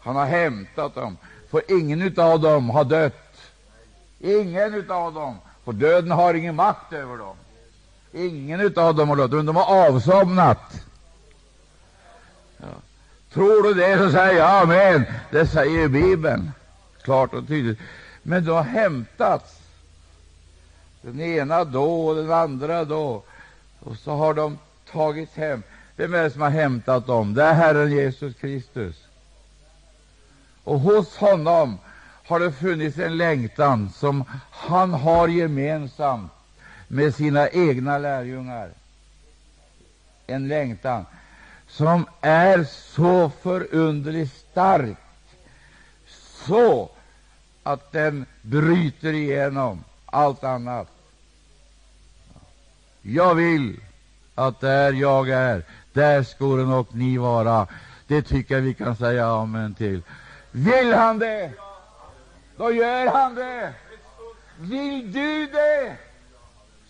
Han 0.00 0.16
har 0.16 0.26
hämtat 0.26 0.94
dem, 0.94 1.16
för 1.54 1.78
ingen 1.78 2.20
av 2.20 2.40
dem 2.40 2.70
har 2.70 2.84
dött. 2.84 3.40
Ingen 4.20 4.90
av 4.90 5.14
dem, 5.14 5.38
för 5.64 5.72
döden 5.72 6.10
har 6.10 6.34
ingen 6.34 6.54
makt 6.54 6.92
över 6.92 7.16
dem. 7.16 7.36
Ingen 8.12 8.60
av 8.76 8.94
dem 8.94 9.08
har 9.08 9.16
dött, 9.16 9.30
men 9.30 9.46
de 9.46 9.56
har 9.56 9.88
avsomnat. 9.88 10.84
Ja. 12.56 12.66
Tror 13.32 13.62
du 13.62 13.74
det, 13.74 13.98
så 13.98 14.10
säg 14.10 14.40
amen. 14.40 15.04
Det 15.30 15.46
säger 15.46 15.88
Bibeln 15.88 16.52
klart 17.02 17.34
och 17.34 17.48
tydligt. 17.48 17.78
Men 18.22 18.44
de 18.44 18.50
har 18.50 18.62
hämtats, 18.62 19.58
den 21.02 21.20
ena 21.20 21.64
då 21.64 22.06
och 22.06 22.16
den 22.16 22.32
andra 22.32 22.84
då, 22.84 23.22
och 23.80 23.96
så 23.96 24.10
har 24.10 24.34
de 24.34 24.58
tagits 24.92 25.34
hem. 25.34 25.62
Vem 25.96 26.14
är 26.14 26.22
det 26.22 26.30
som 26.30 26.40
har 26.40 26.50
hämtat 26.50 27.06
dem? 27.06 27.34
Det 27.34 27.42
är 27.42 27.54
Herren 27.54 27.92
Jesus 27.92 28.34
Kristus. 28.34 29.03
Och 30.64 30.80
hos 30.80 31.16
honom 31.16 31.78
har 32.26 32.40
det 32.40 32.52
funnits 32.52 32.98
en 32.98 33.16
längtan 33.16 33.90
som 33.90 34.24
han 34.50 34.92
har 34.94 35.28
gemensamt 35.28 36.32
med 36.88 37.14
sina 37.14 37.48
egna 37.48 37.98
lärjungar. 37.98 38.70
En 40.26 40.48
längtan 40.48 41.06
som 41.68 42.06
är 42.20 42.64
så 42.64 43.30
förunderligt 43.42 44.34
stark, 44.50 44.96
så 46.46 46.90
att 47.62 47.92
den 47.92 48.26
bryter 48.42 49.12
igenom 49.12 49.84
allt 50.06 50.44
annat. 50.44 50.88
Jag 53.02 53.34
vill 53.34 53.80
att 54.34 54.60
där 54.60 54.92
jag 54.92 55.28
är, 55.28 55.64
där 55.92 56.22
skolan 56.22 56.72
och 56.72 56.94
ni 56.94 57.18
vara. 57.18 57.66
Det 58.06 58.22
tycker 58.22 58.54
jag 58.54 58.62
vi 58.62 58.74
kan 58.74 58.96
säga 58.96 59.26
amen 59.26 59.74
till. 59.74 60.02
Vill 60.56 60.92
han 60.92 61.18
det, 61.18 61.52
då 62.56 62.72
gör 62.72 63.06
han 63.06 63.34
det. 63.34 63.74
Vill 64.58 65.12
du 65.12 65.46
det, 65.46 65.96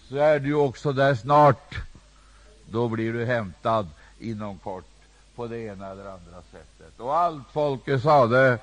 så 0.09 0.17
är 0.17 0.39
du 0.39 0.55
också 0.55 0.93
där 0.93 1.15
snart. 1.15 1.75
Då 2.71 2.89
blir 2.89 3.13
du 3.13 3.25
hämtad 3.25 3.89
inom 4.19 4.59
kort 4.59 4.85
på 5.37 5.47
det 5.47 5.59
ena 5.59 5.91
eller 5.91 6.05
andra 6.05 6.43
sättet. 6.53 7.01
Och 7.01 7.17
allt 7.17 7.43
folket 7.53 8.03
sade, 8.03 8.59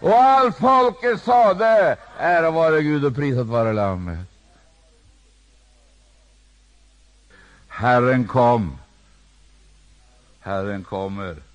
och 0.00 0.14
allt 0.14 0.56
folket 0.56 1.22
sade, 1.22 1.96
ära 2.18 2.50
vare 2.50 2.82
Gud 2.82 3.04
och 3.04 3.14
prisat 3.14 3.46
vare 3.46 3.72
Lammet. 3.72 4.18
Herren 7.68 8.26
kom. 8.26 8.78
Herren 10.40 10.84
kommer. 10.84 11.47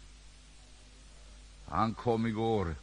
Han 1.76 1.94
kom 1.94 2.26
igår, 2.26 2.76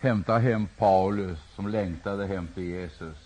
hämta 0.00 0.38
hem 0.38 0.68
Paulus, 0.78 1.38
som 1.56 1.68
längtade 1.68 2.26
hem 2.26 2.48
till 2.54 2.64
Jesus. 2.64 3.16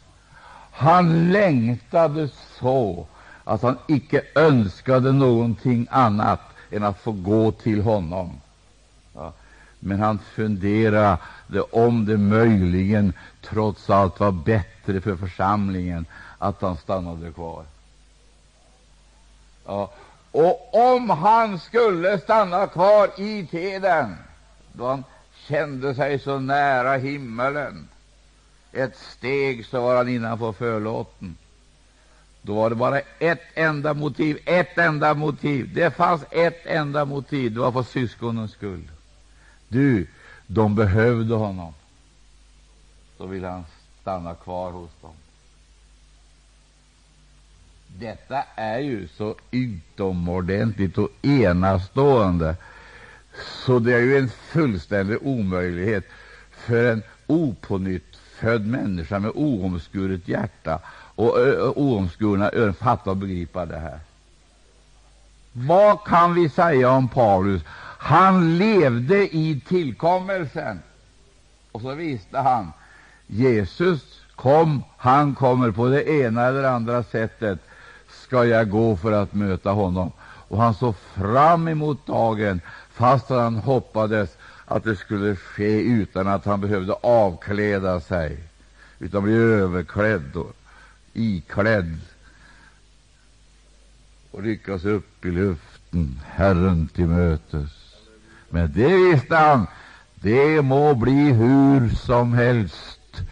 Han 0.72 1.32
längtade 1.32 2.28
så 2.60 3.06
att 3.44 3.62
han 3.62 3.78
icke 3.86 4.22
önskade 4.34 5.12
någonting 5.12 5.86
annat 5.90 6.40
än 6.70 6.84
att 6.84 7.00
få 7.00 7.12
gå 7.12 7.52
till 7.52 7.82
honom. 7.82 8.40
Ja. 9.14 9.32
Men 9.78 10.00
han 10.00 10.18
funderade 10.18 11.18
om 11.72 12.06
det 12.06 12.18
möjligen 12.18 13.12
trots 13.42 13.90
allt 13.90 14.20
var 14.20 14.32
bättre 14.32 15.00
för 15.00 15.16
församlingen 15.16 16.06
att 16.38 16.62
han 16.62 16.76
stannade 16.76 17.32
kvar. 17.32 17.64
Ja. 19.66 19.92
Och 20.30 20.74
om 20.94 21.10
han 21.10 21.58
skulle 21.58 22.18
stanna 22.18 22.66
kvar 22.66 23.10
i 23.20 23.46
tiden, 23.46 24.16
då 24.72 24.86
han 24.86 25.04
kände 25.48 25.94
sig 25.94 26.18
så 26.18 26.38
nära 26.38 26.96
himmelen, 26.96 27.88
ett 28.72 28.96
steg 28.96 29.66
så 29.66 29.80
var 29.80 29.96
han 29.96 30.08
innanför 30.08 30.52
förlåten. 30.52 31.36
Då 32.42 32.54
var 32.54 32.70
det 32.70 32.76
bara 32.76 33.00
ett 33.18 33.42
enda 33.54 33.94
motiv, 33.94 34.38
ett 34.44 34.78
enda 34.78 35.14
motiv. 35.14 35.74
Det 35.74 35.90
fanns 35.90 36.22
ett 36.30 36.66
enda 36.66 37.04
motiv, 37.04 37.54
det 37.54 37.60
var 37.60 37.72
för 37.72 37.82
syskonens 37.82 38.52
skull. 38.52 38.90
Du, 39.68 40.06
de 40.46 40.74
behövde 40.74 41.34
honom. 41.34 41.74
Så 43.18 43.26
ville 43.26 43.48
han 43.48 43.64
stanna 44.00 44.34
kvar 44.34 44.70
hos 44.72 44.90
dem. 45.02 45.14
Detta 47.98 48.42
är 48.54 48.78
ju 48.78 49.08
så 49.08 49.34
utomordentligt 49.50 50.98
och 50.98 51.08
enastående, 51.22 52.56
så 53.42 53.78
det 53.78 53.94
är 53.94 54.00
ju 54.00 54.18
en 54.18 54.28
fullständig 54.28 55.18
omöjlighet 55.22 56.04
för 56.50 56.92
en 56.92 57.02
opånyttfödd 57.26 58.66
människa 58.66 59.18
med 59.18 59.30
oomskuret 59.34 60.28
hjärta 60.28 60.78
och 61.14 61.36
oomskurna 61.76 62.50
öron 62.52 62.74
fatta 62.74 63.10
och 63.10 63.16
begripa 63.16 63.66
det 63.66 63.78
här. 63.78 64.00
Vad 65.52 66.04
kan 66.04 66.34
vi 66.34 66.48
säga 66.48 66.90
om 66.90 67.08
Paulus? 67.08 67.62
Han 67.98 68.58
levde 68.58 69.36
i 69.36 69.60
tillkommelsen, 69.68 70.82
och 71.72 71.80
så 71.80 71.94
visste 71.94 72.38
han 72.38 72.72
Jesus 73.26 74.20
kom, 74.36 74.82
han 74.96 75.34
kommer 75.34 75.70
på 75.70 75.88
det 75.88 76.08
ena 76.08 76.46
eller 76.46 76.64
andra 76.64 77.02
sättet 77.02 77.58
ska 78.10 78.44
jag 78.44 78.70
gå 78.70 78.96
för 78.96 79.12
att 79.12 79.34
möta 79.34 79.70
honom. 79.70 80.12
Och 80.22 80.58
han 80.58 80.74
såg 80.74 80.94
fram 80.96 81.68
emot 81.68 82.06
dagen, 82.06 82.60
fast 83.00 83.28
han 83.28 83.56
hoppades 83.56 84.36
att 84.64 84.84
det 84.84 84.96
skulle 84.96 85.36
ske 85.36 85.80
utan 85.80 86.28
att 86.28 86.44
han 86.44 86.60
behövde 86.60 86.92
avkläda 86.92 88.00
sig, 88.00 88.38
utan 88.98 89.22
bli 89.22 89.32
överklädd 89.32 90.36
och 90.36 90.56
iklädd. 91.12 91.98
Och 94.30 94.42
ryckas 94.42 94.84
upp 94.84 95.24
i 95.24 95.30
luften, 95.30 96.20
Herren 96.26 96.88
till 96.88 97.06
mötes. 97.06 97.70
Men 98.48 98.72
det 98.72 98.96
visste 98.96 99.36
han, 99.36 99.66
det 100.14 100.62
må 100.62 100.94
bli 100.94 101.32
hur 101.32 101.88
som 101.88 102.32
helst, 102.32 103.22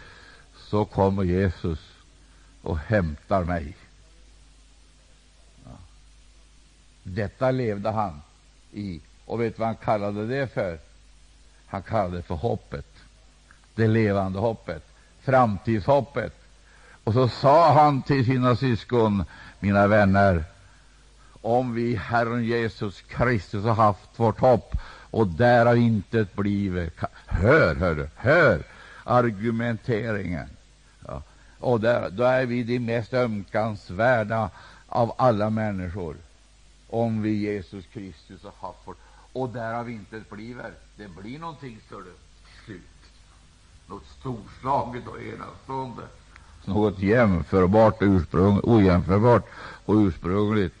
så 0.57 0.85
kommer 0.85 1.23
Jesus 1.23 1.79
och 2.61 2.77
hämtar 2.77 3.43
mig. 3.43 3.75
Detta 7.03 7.51
levde 7.51 7.89
han 7.89 8.21
i, 8.71 9.01
och 9.29 9.41
vet 9.41 9.55
du 9.55 9.59
vad 9.59 9.67
han 9.67 9.75
kallade 9.75 10.27
det 10.27 10.47
för? 10.53 10.77
Han 11.67 11.83
kallade 11.83 12.17
det 12.17 12.23
för 12.23 12.35
hoppet, 12.35 12.85
det 13.75 13.87
levande 13.87 14.39
hoppet, 14.39 14.83
framtidshoppet. 15.21 16.33
Och 17.03 17.13
så 17.13 17.27
sa 17.27 17.73
han 17.73 18.01
till 18.01 18.25
sina 18.25 18.55
syskon, 18.55 19.23
mina 19.59 19.87
vänner, 19.87 20.43
om 21.41 21.73
vi 21.73 21.95
Herren 21.95 22.43
Jesus 22.43 23.01
Kristus 23.01 23.63
har 23.63 23.73
haft 23.73 24.19
vårt 24.19 24.39
hopp 24.39 24.75
och 25.11 25.27
därav 25.27 25.77
intet 25.77 26.35
blivit. 26.35 26.93
Hör, 27.25 27.75
hör, 27.75 28.09
hör 28.15 28.63
argumenteringen. 29.03 30.49
Ja. 31.07 31.21
Och 31.59 31.81
där, 31.81 32.09
då 32.09 32.23
är 32.23 32.45
vi 32.45 32.63
de 32.63 32.79
mest 32.79 33.13
ömkansvärda 33.13 34.49
av 34.87 35.13
alla 35.17 35.49
människor, 35.49 36.15
om 36.89 37.21
vi 37.21 37.31
Jesus 37.31 37.85
Kristus 37.93 38.43
har 38.43 38.67
haft 38.67 38.87
vårt 38.87 38.97
och 39.33 39.49
därav 39.49 39.89
intet 39.89 40.29
bliver. 40.29 40.73
Det 40.95 41.07
blir 41.07 41.39
någonting, 41.39 41.79
större 41.85 42.13
slut. 42.65 42.81
Något 43.87 44.05
storslaget 44.19 45.07
och 45.07 45.21
enastående. 45.21 46.03
Något 46.65 46.99
jämförbart 46.99 48.01
och 48.01 48.07
ursprung, 48.07 48.59
ojämförbart 48.63 49.45
och 49.85 49.95
ursprungligt. 49.95 50.75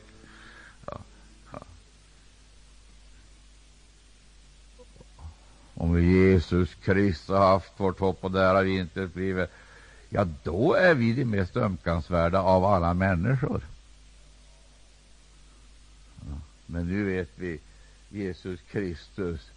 Om 5.73 6.03
Jesus 6.03 6.75
Kristus 6.75 7.29
har 7.29 7.47
haft 7.47 7.79
vårt 7.79 7.99
hopp 7.99 8.23
och 8.23 8.31
därav 8.31 8.67
intet 8.67 9.13
bliver, 9.13 9.47
ja, 10.09 10.27
då 10.43 10.73
är 10.73 10.93
vi 10.93 11.13
de 11.13 11.25
mest 11.25 11.57
ömkansvärda 11.57 12.41
av 12.41 12.65
alla 12.65 12.93
människor. 12.93 13.61
Men 16.65 16.87
nu 16.87 17.03
vet 17.03 17.29
vi, 17.35 17.59
Jesus 18.09 18.59
Kristus 18.71 19.51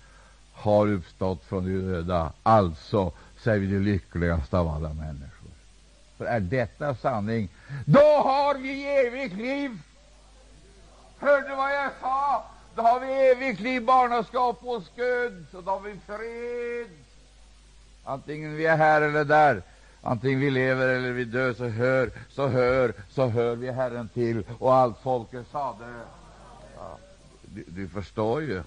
har 0.52 0.88
uppstått 0.88 1.44
från 1.44 1.64
de 1.64 1.92
döda, 1.92 2.32
alltså 2.42 3.12
så 3.38 3.50
är 3.50 3.58
vi 3.58 3.66
de 3.66 3.78
lyckligaste 3.78 4.58
av 4.58 4.68
alla 4.68 4.88
människor. 4.88 5.50
För 6.18 6.24
är 6.24 6.40
detta 6.40 6.94
sanning, 6.94 7.48
då 7.84 8.00
har 8.00 8.54
vi 8.54 9.06
evigt 9.06 9.34
liv. 9.34 9.78
Hörde 11.18 11.48
du 11.48 11.54
vad 11.54 11.74
jag 11.74 11.90
sa? 12.00 12.44
Då 12.74 12.82
har 12.82 13.00
vi 13.00 13.30
evigt 13.30 13.60
liv, 13.60 13.84
barnaskap 13.84 14.58
och 14.60 14.82
sköd, 14.96 15.46
och 15.52 15.64
då 15.64 15.70
har 15.70 15.80
vi 15.80 15.98
fred. 16.06 16.96
Antingen 18.04 18.56
vi 18.56 18.66
är 18.66 18.76
här 18.76 19.02
eller 19.02 19.24
där, 19.24 19.62
antingen 20.02 20.40
vi 20.40 20.50
lever 20.50 20.88
eller 20.88 21.12
vi 21.12 21.24
dör, 21.24 21.54
så 21.54 21.68
hör, 21.68 22.10
så 22.28 22.48
hör, 22.48 22.94
så 23.10 23.26
hör 23.26 23.56
vi 23.56 23.70
Herren 23.70 24.08
till, 24.08 24.44
och 24.58 24.74
allt 24.74 24.98
folket 25.02 25.46
sade. 25.52 25.84
Du, 27.54 27.64
du 27.66 27.88
förstår 27.88 28.42
ju 28.42 28.62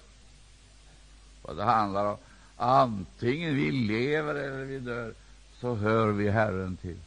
vad 1.42 1.56
det 1.56 1.64
handlar 1.64 2.04
om. 2.04 2.16
Antingen 2.56 3.54
vi 3.54 3.70
lever 3.70 4.34
eller 4.34 4.64
vi 4.64 4.78
dör, 4.78 5.14
så 5.60 5.74
hör 5.74 6.08
vi 6.12 6.30
Herren 6.30 6.76
till. 6.76 6.98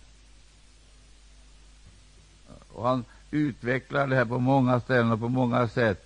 Och 2.73 2.87
han 2.87 3.05
utvecklar 3.31 4.07
det 4.07 4.15
här 4.15 4.25
på 4.25 4.39
många 4.39 4.79
ställen 4.79 5.11
och 5.11 5.19
på 5.19 5.29
många 5.29 5.67
sätt. 5.67 6.05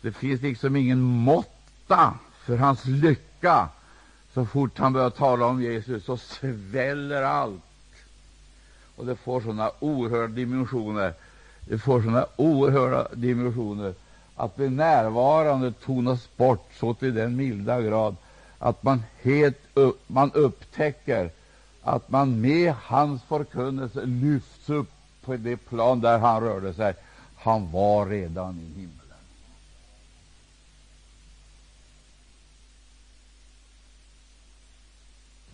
Det 0.00 0.12
finns 0.12 0.42
liksom 0.42 0.76
ingen 0.76 1.00
måtta 1.00 2.14
för 2.44 2.56
hans 2.56 2.84
lycka. 2.84 3.68
Så 4.34 4.46
fort 4.46 4.78
han 4.78 4.92
börjar 4.92 5.10
tala 5.10 5.46
om 5.46 5.62
Jesus 5.62 6.04
så 6.04 6.16
sväller 6.16 7.22
allt. 7.22 7.62
Och 8.96 9.06
det 9.06 9.16
får 9.16 9.40
sådana 9.40 9.70
oerhörda 9.78 10.26
dimensioner. 10.26 11.14
Det 11.60 11.78
får 11.78 12.02
sådana 12.02 12.26
oerhörda 12.36 13.08
dimensioner 13.14 13.94
att 14.36 14.56
det 14.56 14.70
närvarande 14.70 15.72
tonas 15.72 16.28
bort 16.36 16.68
så 16.80 16.94
till 16.94 17.14
den 17.14 17.36
milda 17.36 17.82
grad 17.82 18.16
att 18.58 18.82
man 18.82 19.02
helt 19.22 19.58
upp, 19.74 20.02
man 20.06 20.32
upptäcker 20.32 21.30
att 21.82 22.10
man 22.10 22.40
med 22.40 22.74
hans 22.82 23.22
förkunnelse 23.22 24.04
lyfts 24.04 24.70
upp 24.70 24.90
på 25.24 25.36
det 25.36 25.56
plan 25.56 26.00
där 26.00 26.18
han 26.18 26.42
rörde 26.42 26.74
sig. 26.74 26.94
Han 27.36 27.72
var 27.72 28.06
redan 28.06 28.58
i 28.60 28.80
himlen. 28.80 28.90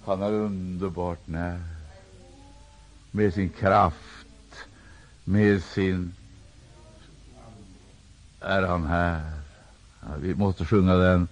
Han 0.05 0.23
är 0.23 0.33
underbart 0.33 1.21
när 1.25 1.61
med 3.11 3.35
sin 3.35 3.49
kraft, 3.49 4.27
med 5.25 5.63
sin 5.63 6.15
är 8.45 8.63
han 8.63 8.87
här. 8.87 9.21
Vi 10.21 10.35
måste 10.35 10.65
sjunga 10.65 10.95
den 10.95 11.29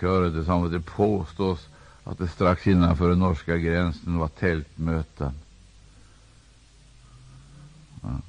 kören 0.00 0.32
tillsammans. 0.32 0.72
Det 0.72 0.80
påstås 0.80 1.68
att 2.04 2.18
det 2.18 2.28
strax 2.28 2.66
innanför 2.66 3.08
den 3.08 3.18
norska 3.18 3.56
gränsen 3.56 4.18
var 4.18 4.28
tältmöten. 4.28 5.32
Ja. 8.02 8.20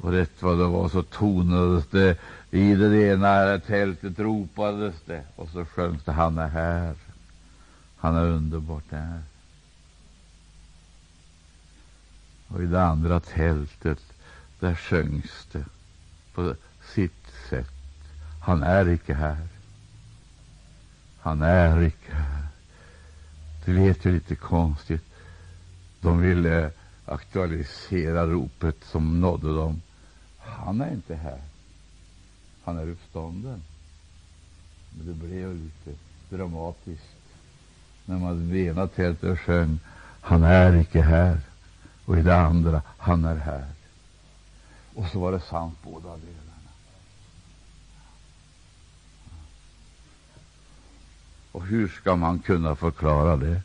Och 0.00 0.12
rätt 0.12 0.42
vad 0.42 0.58
det 0.58 0.64
var 0.64 0.88
så 0.88 1.02
tonades 1.02 1.86
det 1.86 2.18
i 2.50 2.74
det 2.74 3.12
ena 3.12 3.58
tältet 3.58 4.18
ropades 4.18 4.94
det 5.06 5.22
och 5.36 5.48
så 5.48 5.64
sjöngs 5.64 6.04
det 6.04 6.12
Han 6.12 6.38
är 6.38 6.48
här. 6.48 6.94
Han 7.96 8.16
är 8.16 8.24
underbart 8.24 8.90
där. 8.90 9.22
Och 12.48 12.62
i 12.62 12.66
det 12.66 12.82
andra 12.82 13.20
tältet, 13.20 13.98
där 14.60 14.74
sjöngs 14.74 15.46
det 15.52 15.64
på 16.34 16.54
sitt 16.94 17.32
sätt. 17.50 17.72
Han 18.40 18.62
är 18.62 18.88
icke 18.88 19.14
här. 19.14 19.48
Han 21.20 21.42
är 21.42 21.82
icke 21.82 22.12
här. 22.12 22.46
Det 23.64 23.72
vet 23.72 24.04
ju 24.04 24.12
lite 24.12 24.34
konstigt. 24.34 25.04
De 26.00 26.20
ville 26.20 26.70
aktualisera 27.06 28.26
ropet 28.26 28.76
som 28.84 29.20
nådde 29.20 29.54
dem. 29.54 29.82
Han 30.38 30.80
är 30.80 30.92
inte 30.92 31.14
här. 31.14 31.40
Han 32.64 32.78
är 32.78 32.88
uppstånden. 32.88 33.62
Men 34.90 35.06
det 35.06 35.26
blev 35.26 35.54
lite 35.54 36.00
dramatiskt 36.30 37.18
när 38.04 38.18
man 38.18 38.42
i 38.42 38.52
det 38.52 38.58
ena 38.58 38.86
tältet 38.86 39.38
sjöng 39.38 39.78
Han 40.20 40.42
är 40.42 40.76
icke 40.76 41.02
här 41.02 41.40
och 42.08 42.18
i 42.18 42.22
det 42.22 42.36
andra 42.36 42.82
Han 42.98 43.24
är 43.24 43.36
här. 43.36 43.64
Och 44.94 45.06
så 45.12 45.18
var 45.18 45.32
det 45.32 45.40
sant 45.40 45.78
båda 45.82 46.08
delarna. 46.08 46.70
Och 51.52 51.66
hur 51.66 51.88
ska 51.88 52.16
man 52.16 52.38
kunna 52.38 52.76
förklara 52.76 53.36
det? 53.36 53.62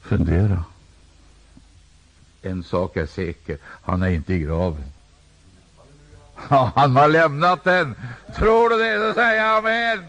Fundera. 0.00 0.64
En 2.42 2.64
sak 2.64 2.96
är 2.96 3.06
säker, 3.06 3.58
han 3.64 4.02
är 4.02 4.10
inte 4.10 4.34
i 4.34 4.38
graven. 4.38 4.92
Ja, 6.50 6.72
han 6.74 6.96
har 6.96 7.08
lämnat 7.08 7.64
den. 7.64 7.94
Tror 8.36 8.70
du 8.70 8.78
det, 8.78 9.08
så 9.08 9.14
säger 9.14 9.44
jag 9.44 9.58
amen. 9.58 10.04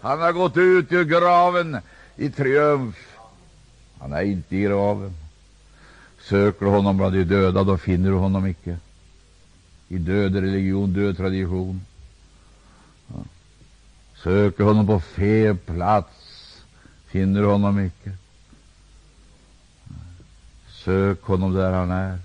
Han 0.00 0.20
har 0.20 0.32
gått 0.32 0.56
ut 0.56 0.92
ur 0.92 1.04
graven 1.04 1.78
i 2.16 2.30
triumf. 2.30 3.09
Han 4.00 4.12
är 4.12 4.22
inte 4.22 4.56
i 4.56 4.60
graven. 4.60 5.14
Söker 6.20 6.66
du 6.66 6.72
honom 6.72 6.96
bland 6.96 7.14
de 7.14 7.24
döda, 7.24 7.64
då 7.64 7.78
finner 7.78 8.10
du 8.10 8.16
honom 8.16 8.46
icke. 8.46 8.78
I 9.88 9.98
död 9.98 10.34
religion, 10.34 10.92
död 10.92 11.16
tradition. 11.16 11.80
Ja. 13.06 13.14
Söker 14.22 14.64
honom 14.64 14.86
på 14.86 15.00
fel 15.00 15.56
plats, 15.56 16.62
finner 17.06 17.40
du 17.40 17.46
honom 17.46 17.80
icke. 17.80 18.12
Sök 20.68 21.22
honom 21.22 21.52
där 21.52 21.72
han 21.72 21.90
är. 21.90 22.18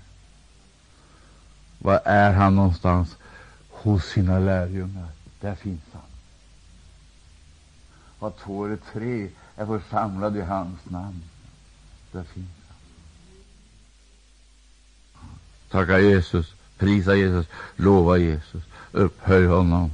Var 1.78 2.00
är 2.04 2.32
han 2.32 2.56
någonstans? 2.56 3.16
Hos 3.70 4.04
sina 4.04 4.38
lärjungar. 4.38 5.08
Där 5.40 5.54
finns 5.54 5.80
han. 5.92 6.02
Var 8.18 8.30
två 8.30 8.64
eller 8.64 8.78
tre 8.92 9.28
är 9.56 9.66
församlade 9.66 10.38
i 10.38 10.42
hans 10.42 10.78
namn 10.84 11.22
bästa 12.16 12.34
finns. 12.34 12.46
Tacka 15.70 16.00
Jesus, 16.00 16.54
prisa 16.78 17.14
Jesus, 17.14 17.46
lova 17.76 18.16
Jesus, 18.16 18.62
upphöj 18.92 19.46
honom. 19.46 19.90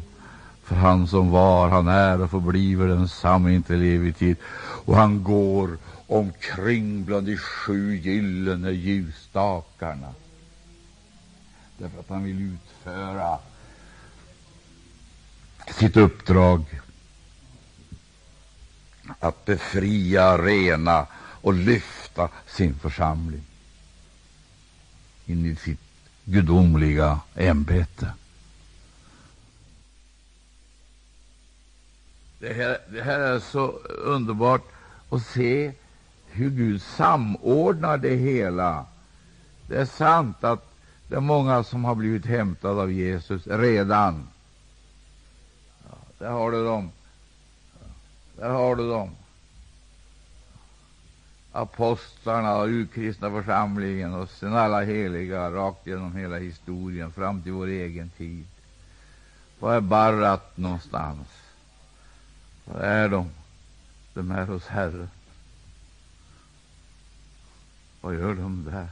För 0.62 0.76
han 0.76 1.06
som 1.06 1.30
var, 1.30 1.68
han 1.68 1.88
är 1.88 2.20
och 2.20 2.30
förbliver 2.30 2.88
densamme 2.88 3.54
inte 3.54 3.74
evig 3.74 4.16
tid. 4.16 4.37
Och 4.85 4.96
han 4.96 5.24
går 5.24 5.78
omkring 6.06 7.04
bland 7.04 7.26
de 7.26 7.37
sju 7.37 7.96
gyllene 7.96 8.70
ljusstakarna. 8.70 10.14
Därför 11.78 12.00
att 12.00 12.08
han 12.08 12.24
vill 12.24 12.54
utföra 12.54 13.38
sitt 15.78 15.96
uppdrag 15.96 16.64
att 19.20 19.44
befria, 19.44 20.38
rena 20.38 21.06
och 21.42 21.54
lyfta 21.54 22.01
sin 22.46 22.75
församling. 22.75 23.42
in 25.27 25.46
i 25.46 25.57
sitt 25.57 25.81
gudomliga 26.25 27.20
ämbete. 27.35 28.12
Det 32.38 32.53
här, 32.53 32.79
det 32.88 33.03
här 33.03 33.20
är 33.20 33.38
så 33.38 33.68
underbart 33.87 34.62
att 35.11 35.27
se 35.27 35.72
hur 36.27 36.51
Gud 36.51 36.83
samordnar 36.83 37.98
det 37.98 38.16
hela. 38.16 38.87
Det 39.68 39.77
är 39.77 39.85
sant 39.85 40.44
att 40.44 40.72
det 41.09 41.16
är 41.16 41.20
många 41.20 41.64
som 41.64 41.85
har 41.85 41.94
blivit 41.94 42.27
hämtade 42.27 42.83
av 42.83 42.92
Jesus 42.92 43.46
redan. 43.46 44.29
Ja, 45.88 45.96
där 46.18 46.31
har 46.31 46.51
du 46.51 46.64
dem. 46.64 46.90
Där 48.37 48.51
har 48.51 48.77
du 48.77 48.88
dem. 48.88 49.11
Apostlarna 51.52 52.56
och 52.56 52.68
urkristna 52.68 53.30
församlingen 53.30 54.14
och 54.14 54.30
sen 54.30 54.56
alla 54.56 54.82
heliga 54.82 55.50
rakt 55.50 55.86
genom 55.86 56.16
hela 56.16 56.38
historien 56.38 57.12
fram 57.12 57.42
till 57.42 57.52
vår 57.52 57.66
egen 57.66 58.10
tid. 58.10 58.46
Var 59.58 59.74
är 59.74 59.80
Barrat 59.80 60.56
någonstans? 60.56 61.28
Var 62.64 62.80
är 62.80 63.08
de? 63.08 63.30
De 64.14 64.30
är 64.30 64.46
hos 64.46 64.66
Herren. 64.66 65.10
Vad 68.00 68.14
gör 68.14 68.34
de 68.34 68.64
där? 68.64 68.88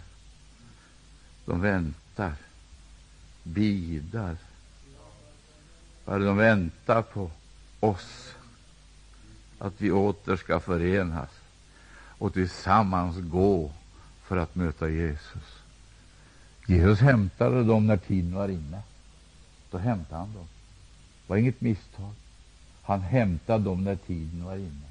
De 1.45 1.61
väntar, 1.61 2.35
bidar. 3.43 4.37
Vad 6.05 6.15
är 6.15 6.19
det 6.21 6.27
de 6.27 6.37
väntar 6.37 7.03
på 7.03 7.31
oss, 7.81 8.35
att 9.59 9.75
vi 9.77 9.91
åter 9.91 10.37
ska 10.37 10.61
förenas 10.61 11.40
och 12.21 12.33
tillsammans 12.33 13.17
gå 13.19 13.71
för 14.23 14.37
att 14.37 14.55
möta 14.55 14.89
Jesus. 14.89 15.43
Jesus 16.67 17.01
hämtade 17.01 17.65
dem 17.65 17.87
när 17.87 17.97
tiden 17.97 18.35
var 18.35 18.49
inne. 18.49 18.83
Då 19.71 19.79
hämtade 19.79 20.21
han 20.21 20.33
dem. 20.33 20.47
Det 21.23 21.31
var 21.31 21.37
inget 21.37 21.61
misstag. 21.61 22.13
Han 22.83 23.01
hämtade 23.01 23.65
dem 23.65 23.85
när 23.85 23.97
tiden 23.97 24.45
var 24.45 24.57
inne. 24.57 24.89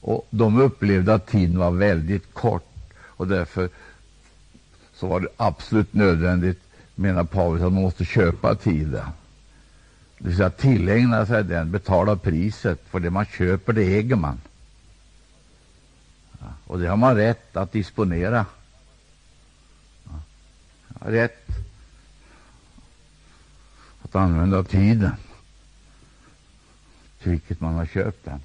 Och 0.00 0.26
De 0.30 0.60
upplevde 0.60 1.14
att 1.14 1.26
tiden 1.26 1.58
var 1.58 1.70
väldigt 1.70 2.34
kort 2.34 2.94
och 2.98 3.28
därför 3.28 3.68
så 4.94 5.06
var 5.06 5.20
det 5.20 5.28
absolut 5.36 5.94
nödvändigt, 5.94 6.60
menar 6.94 7.24
Paulus, 7.24 7.62
att 7.62 7.72
man 7.72 7.82
måste 7.82 8.04
köpa 8.04 8.54
tiden. 8.54 9.06
Det 10.18 10.28
vill 10.28 10.36
säga 10.36 10.50
tillägna 10.50 11.26
sig 11.26 11.44
den, 11.44 11.70
betala 11.70 12.16
priset, 12.16 12.80
för 12.90 13.00
det 13.00 13.10
man 13.10 13.24
köper, 13.24 13.72
det 13.72 13.98
äger 13.98 14.16
man. 14.16 14.40
Och 16.66 16.78
det 16.78 16.86
har 16.86 16.96
man 16.96 17.16
rätt 17.16 17.56
att 17.56 17.72
disponera. 17.72 18.46
Rätt 21.00 21.46
att 24.02 24.16
använda 24.16 24.64
tiden 24.64 25.12
till 27.22 27.30
vilket 27.30 27.60
man 27.60 27.74
har 27.74 27.86
köpt 27.86 28.24
den. 28.24 28.40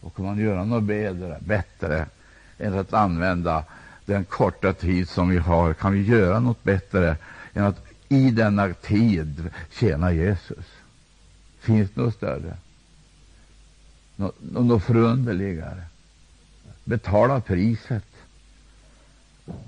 Och 0.00 0.16
kan 0.16 0.24
man 0.24 0.38
göra 0.38 0.64
något 0.64 0.84
bättre, 0.84 1.38
bättre 1.40 2.06
än 2.58 2.78
att 2.78 2.92
använda 2.92 3.64
den 4.04 4.24
korta 4.24 4.72
tid 4.72 5.08
som 5.08 5.28
vi 5.28 5.38
har, 5.38 5.74
kan 5.74 5.92
vi 5.92 6.02
göra 6.02 6.40
något 6.40 6.64
bättre 6.64 7.16
än 7.54 7.64
att 7.64 7.84
i 8.08 8.30
denna 8.30 8.74
tid 8.74 9.50
tjäna 9.70 10.12
Jesus? 10.12 10.66
Finns 11.58 11.90
det 11.90 12.00
något 12.00 12.14
större? 12.14 12.56
Nå 14.16 14.32
något 14.40 14.84
förunderligare? 14.84 15.82
Betala 16.88 17.40
priset, 17.40 18.04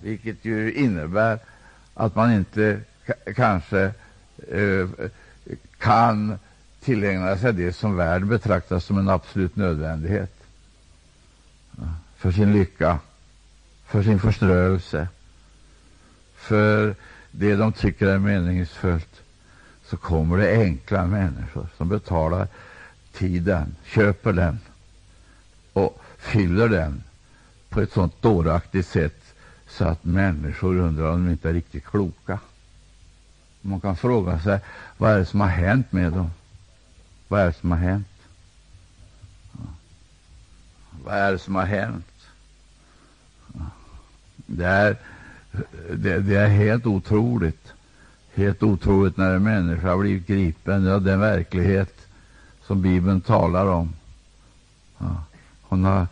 vilket 0.02 0.44
ju 0.44 0.72
innebär 0.72 1.38
att 1.94 2.14
man 2.14 2.32
inte 2.32 2.80
kanske 3.36 3.92
eh, 4.48 4.88
kan 5.78 6.38
tillägna 6.80 7.36
sig 7.36 7.52
det 7.52 7.72
som 7.72 7.96
världen 7.96 8.28
betraktar 8.28 8.78
som 8.78 8.98
en 8.98 9.08
absolut 9.08 9.56
nödvändighet. 9.56 10.32
För 12.16 12.32
sin 12.32 12.52
lycka, 12.52 12.98
för 13.86 14.02
sin 14.02 14.20
förströelse, 14.20 15.08
för 16.34 16.94
det 17.30 17.56
de 17.56 17.72
tycker 17.72 18.06
är 18.06 18.18
meningsfullt, 18.18 19.22
så 19.84 19.96
kommer 19.96 20.36
det 20.36 20.52
enkla 20.52 21.06
människor 21.06 21.66
som 21.76 21.88
betalar 21.88 22.48
tiden, 23.12 23.76
köper 23.84 24.32
den 24.32 24.58
och 25.72 26.02
fyller 26.18 26.68
den 26.68 27.02
på 27.70 27.80
ett 27.80 27.92
sånt 27.92 28.22
dåraktigt 28.22 28.86
sätt 28.86 29.34
så 29.68 29.84
att 29.84 30.04
människor 30.04 30.76
undrar 30.76 31.10
om 31.10 31.24
de 31.24 31.32
inte 31.32 31.48
är 31.48 31.52
riktigt 31.52 31.84
kloka. 31.84 32.38
Man 33.60 33.80
kan 33.80 33.96
fråga 33.96 34.40
sig 34.40 34.60
vad 34.96 35.10
är 35.10 35.18
det 35.18 35.26
som 35.26 35.40
har 35.40 35.48
hänt 35.48 35.92
med 35.92 36.12
dem. 36.12 36.30
Vad 37.28 37.40
är 37.40 37.46
det 37.46 37.52
som 37.52 37.70
har 37.70 37.78
hänt? 37.78 38.06
Vad 41.04 41.14
är 41.14 41.32
det 41.32 41.38
som 41.38 41.54
har 41.54 41.66
hänt? 41.66 42.06
Det 44.46 44.66
är, 44.66 44.96
det, 45.94 46.18
det 46.18 46.36
är 46.36 46.48
helt 46.48 46.86
otroligt. 46.86 47.72
Helt 48.34 48.62
otroligt 48.62 49.16
när 49.16 49.34
en 49.34 49.42
människa 49.42 49.88
har 49.88 49.98
blivit 49.98 50.26
gripen 50.26 50.88
av 50.88 51.02
den 51.02 51.20
verklighet 51.20 52.06
som 52.66 52.82
Bibeln 52.82 53.20
talar 53.20 53.66
om. 53.66 53.92
Ja. 54.98 55.24
Hon 55.62 55.84
har 55.84 56.06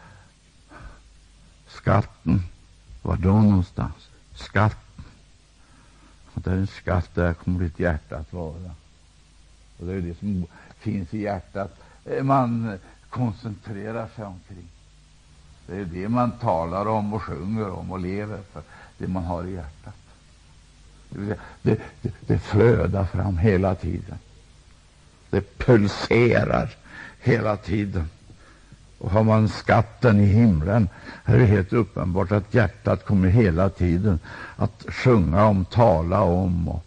skatten. 1.88 2.42
Var 3.02 3.16
då 3.16 3.40
någonstans? 3.40 4.08
Skatten. 4.34 5.04
Och 6.34 6.42
där 6.42 6.52
är 6.52 6.56
en 6.56 6.66
skatt, 6.66 7.14
där 7.14 7.34
kommer 7.34 7.60
ditt 7.60 7.78
hjärta 7.80 8.16
att 8.16 8.32
vara. 8.32 8.70
Och 9.78 9.86
det 9.86 9.92
är 9.92 10.00
det 10.00 10.18
som 10.18 10.46
finns 10.78 11.14
i 11.14 11.22
hjärtat 11.22 11.80
eh, 12.04 12.22
man 12.22 12.78
koncentrerar 13.10 14.08
sig 14.16 14.24
omkring. 14.24 14.68
Det 15.66 15.76
är 15.76 15.84
det 15.84 16.08
man 16.08 16.30
talar 16.30 16.86
om 16.86 17.14
och 17.14 17.22
sjunger 17.22 17.70
om 17.70 17.92
och 17.92 18.00
lever 18.00 18.40
för, 18.52 18.62
det 18.98 19.08
man 19.08 19.24
har 19.24 19.44
i 19.44 19.52
hjärtat. 19.52 19.94
Det, 21.08 21.38
det, 21.62 21.80
det, 22.02 22.12
det 22.26 22.38
flödar 22.38 23.04
fram 23.04 23.38
hela 23.38 23.74
tiden. 23.74 24.18
Det 25.30 25.58
pulserar 25.58 26.76
hela 27.20 27.56
tiden. 27.56 28.08
Och 28.98 29.10
har 29.10 29.22
man 29.22 29.48
skatten 29.48 30.20
i 30.20 30.26
himlen 30.26 30.88
är 31.24 31.38
det 31.38 31.44
helt 31.44 31.72
uppenbart 31.72 32.32
att 32.32 32.54
hjärtat 32.54 33.04
kommer 33.04 33.28
hela 33.28 33.68
tiden 33.68 34.18
att 34.56 34.84
sjunga 34.88 35.44
om, 35.44 35.64
tala 35.64 36.20
om 36.20 36.68
och 36.68 36.84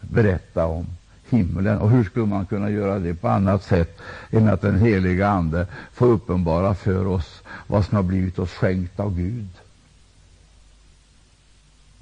berätta 0.00 0.66
om 0.66 0.86
himlen. 1.28 1.78
Och 1.78 1.90
hur 1.90 2.04
skulle 2.04 2.26
man 2.26 2.46
kunna 2.46 2.70
göra 2.70 2.98
det 2.98 3.14
på 3.14 3.28
annat 3.28 3.64
sätt 3.64 3.98
än 4.30 4.48
att 4.48 4.60
den 4.60 4.78
heliga 4.78 5.28
Ande 5.28 5.66
får 5.92 6.06
uppenbara 6.06 6.74
för 6.74 7.06
oss 7.06 7.42
vad 7.66 7.84
som 7.84 7.96
har 7.96 8.02
blivit 8.02 8.38
oss 8.38 8.50
skänkt 8.50 9.00
av 9.00 9.16
Gud? 9.16 9.48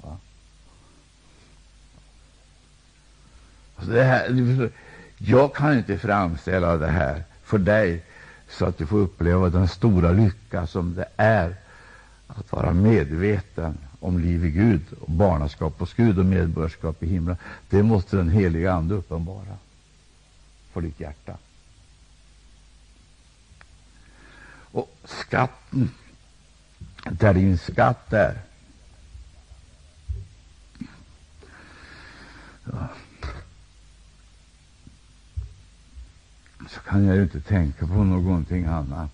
Ja. 0.03 0.17
Alltså 3.75 3.91
det 3.93 4.03
här, 4.03 4.69
jag 5.17 5.55
kan 5.55 5.77
inte 5.77 5.97
framställa 5.97 6.77
det 6.77 6.87
här 6.87 7.23
för 7.43 7.57
dig 7.57 8.03
så 8.49 8.65
att 8.65 8.77
du 8.77 8.85
får 8.85 8.97
uppleva 8.97 9.49
den 9.49 9.67
stora 9.67 10.11
lycka 10.11 10.67
som 10.67 10.95
det 10.95 11.07
är 11.17 11.55
att 12.27 12.51
vara 12.51 12.73
medveten 12.73 13.77
om 13.99 14.19
liv 14.19 14.45
i 14.45 14.49
Gud, 14.49 14.81
och 15.01 15.11
barnaskap 15.11 15.79
hos 15.79 15.93
Gud 15.93 16.19
och 16.19 16.25
medborgarskap 16.25 17.03
i 17.03 17.07
himlen. 17.07 17.37
Det 17.69 17.83
måste 17.83 18.17
den 18.17 18.29
heliga 18.29 18.73
Ande 18.73 18.95
uppenbara 18.95 19.57
för 20.73 20.81
ditt 20.81 20.99
hjärta. 20.99 21.37
Och 24.71 24.97
skatten, 25.03 25.89
där 27.09 27.33
din 27.33 27.57
skatt 27.57 28.13
är, 28.13 28.41
ja, 32.63 32.89
så 36.69 36.79
kan 36.79 37.05
jag 37.05 37.15
ju 37.15 37.23
inte 37.23 37.41
tänka 37.41 37.87
på 37.87 38.03
någonting 38.03 38.65
annat. 38.65 39.11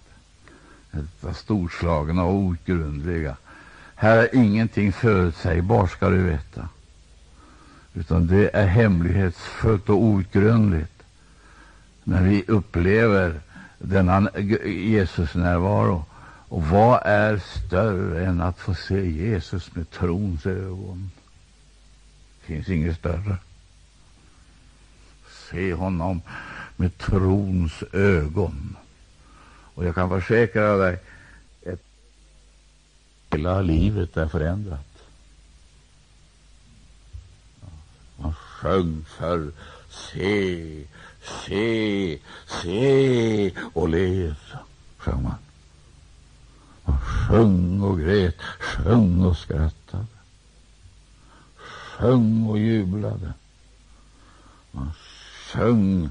Detta 0.91 1.33
storslagna 1.33 2.23
och 2.23 2.33
outgrundliga 2.33 3.35
här 3.95 4.17
är 4.17 4.35
ingenting 4.35 4.93
förutsägbart, 4.93 5.91
ska 5.91 6.09
du 6.09 6.23
veta. 6.23 6.69
Utan 7.93 8.27
det 8.27 8.49
är 8.55 8.67
hemlighetsfullt 8.67 9.89
och 9.89 10.03
outgrundligt 10.03 11.03
när 12.03 12.23
vi 12.23 12.43
upplever 12.47 13.39
denna 13.79 14.29
Jesus 14.65 15.35
närvaro. 15.35 16.05
Och 16.49 16.63
vad 16.63 17.01
är 17.05 17.37
större 17.37 18.25
än 18.25 18.41
att 18.41 18.59
få 18.59 18.73
se 18.73 19.09
Jesus 19.09 19.75
med 19.75 19.89
trons 19.89 20.45
ögon? 20.45 21.11
Det 22.39 22.53
finns 22.53 22.69
inget 22.69 22.97
större. 22.97 23.37
Se 25.51 25.73
honom 25.73 26.21
med 26.75 26.97
trons 26.97 27.83
ögon. 27.93 28.75
Och 29.75 29.85
jag 29.85 29.95
kan 29.95 30.09
försäkra 30.09 30.77
dig 30.77 30.99
att 31.65 31.81
hela 33.29 33.61
livet 33.61 34.17
är 34.17 34.27
förändrat. 34.27 35.03
Man 38.17 38.33
sjöng 38.33 39.05
för 39.17 39.51
se, 39.89 40.83
se, 41.21 42.19
se 42.47 43.51
och 43.73 43.89
lev, 43.89 44.35
sjöng 44.97 45.23
man. 45.23 45.35
Man 46.83 46.99
sjöng 46.99 47.81
och 47.81 47.99
grät, 47.99 48.41
sjöng 48.41 49.25
och 49.25 49.37
skrattade, 49.37 50.05
sjöng 51.57 52.47
och 52.47 52.59
jublade. 52.59 53.33
Man 54.71 54.91
sjöng 55.51 56.09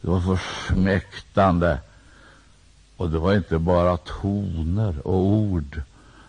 det 0.00 0.08
var 0.08 0.36
försmäktande. 0.36 1.78
Och 2.96 3.10
det 3.10 3.18
var 3.18 3.34
inte 3.34 3.58
bara 3.58 3.96
toner 3.96 5.06
och 5.06 5.26
ord, 5.26 5.82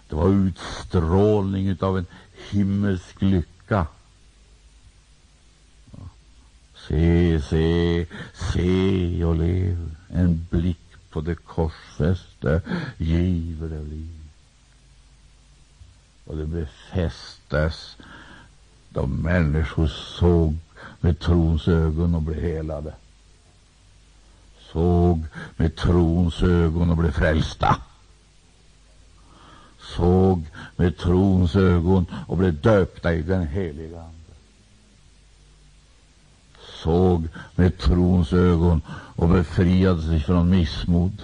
det 0.10 0.16
var 0.16 0.30
utstrålning 0.30 1.78
av 1.82 1.98
en 1.98 2.06
himmelsk 2.50 3.22
lycka. 3.22 3.88
Se, 6.88 7.42
se, 7.42 8.06
se 8.54 9.24
och 9.24 9.36
lev, 9.36 9.96
en 10.10 10.48
blick 10.50 10.78
på 11.10 11.22
det 11.22 11.36
korsfäste 11.36 12.62
giver 12.98 13.70
det 13.70 13.84
liv. 13.84 14.18
Och 16.26 16.38
det 16.38 16.46
befästes 16.46 17.98
då 18.90 19.06
människor 19.06 19.88
såg 19.88 20.56
med 21.00 21.20
trons 21.20 21.68
ögon 21.68 22.16
och 22.16 22.22
blev 22.22 22.42
helade. 22.42 22.94
Såg 24.78 25.26
med 25.56 25.76
trons 25.76 26.44
ögon 26.44 26.90
och 26.90 26.98
blev 26.98 27.12
frälsta. 27.12 27.76
Såg 29.80 30.46
med 30.76 30.98
trons 30.98 31.56
ögon 31.56 32.06
och 32.28 32.38
blev 32.38 32.62
döpta 32.62 33.13
i 33.13 33.22
den 33.22 33.48
heliga 33.48 34.00
Ande. 34.00 34.34
Såg 36.84 37.28
med 37.56 37.78
trons 37.78 38.34
ögon 38.34 38.82
och 38.90 39.30
befriade 39.30 40.02
sig 40.02 40.20
från 40.20 40.50
missmod, 40.50 41.22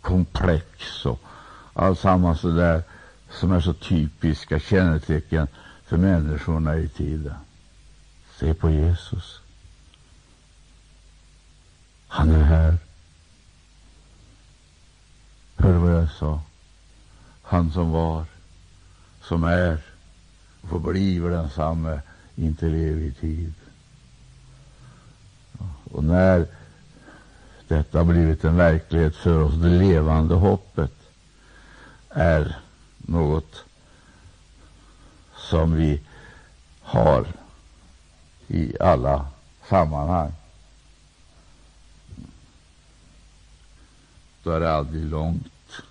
komplex 0.00 1.06
och 1.06 1.20
alltsammans 1.72 2.42
det 2.42 2.54
där 2.54 2.82
som 3.30 3.52
är 3.52 3.60
så 3.60 3.72
typiska 3.72 4.60
kännetecken 4.60 5.46
för 5.86 5.96
människorna 5.96 6.76
i 6.76 6.88
tiden. 6.88 7.34
Se 8.38 8.54
på 8.54 8.70
Jesus. 8.70 9.43
Han 12.14 12.30
är 12.30 12.42
här. 12.44 12.76
Hör 15.56 15.72
vad 15.72 15.92
jag 15.92 16.10
sa? 16.10 16.40
Han 17.42 17.72
som 17.72 17.90
var, 17.90 18.24
som 19.22 19.44
är 19.44 19.78
och 20.60 20.68
förblir 20.68 21.30
densamme 21.30 22.00
intill 22.36 22.74
evig 22.74 23.20
tid. 23.20 23.54
Och 25.92 26.04
när 26.04 26.46
detta 27.68 27.98
har 27.98 28.04
blivit 28.04 28.44
en 28.44 28.56
verklighet 28.56 29.16
för 29.16 29.42
oss, 29.42 29.54
det 29.54 29.68
levande 29.68 30.34
hoppet 30.34 30.94
är 32.08 32.56
något 32.96 33.64
som 35.36 35.74
vi 35.74 36.00
har 36.80 37.26
i 38.48 38.76
alla 38.80 39.26
sammanhang. 39.68 40.32
Då 44.44 44.50
är 44.50 44.60
det 44.60 44.72
aldrig 44.72 45.04
långt 45.04 45.82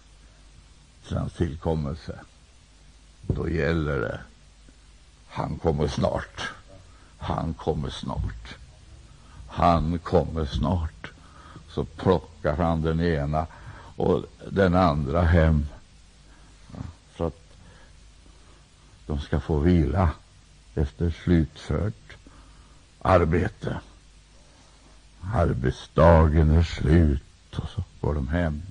till 1.07 1.17
hans 1.17 1.33
tillkommelse. 1.33 2.19
Då 3.27 3.49
gäller 3.49 3.99
det. 3.99 4.19
Han 5.27 5.57
kommer 5.57 5.87
snart. 5.87 6.49
Han 7.17 7.53
kommer 7.53 7.89
snart. 7.89 8.55
Han 9.47 9.99
kommer 9.99 10.45
snart. 10.45 11.11
Så 11.69 11.85
plockar 11.85 12.57
han 12.57 12.81
den 12.81 13.01
ena 13.01 13.47
och 13.95 14.25
den 14.51 14.75
andra 14.75 15.21
hem 15.21 15.65
för 17.11 17.27
att 17.27 17.41
de 19.05 19.19
ska 19.19 19.39
få 19.39 19.57
vila 19.57 20.11
efter 20.75 21.11
slutfört 21.11 22.17
arbete. 23.01 23.79
Arbetsdagen 25.33 26.49
är 26.49 26.63
slut 26.63 27.23
och 27.59 27.69
så 27.69 27.83
går 28.01 28.13
de 28.13 28.27
hem 28.27 28.61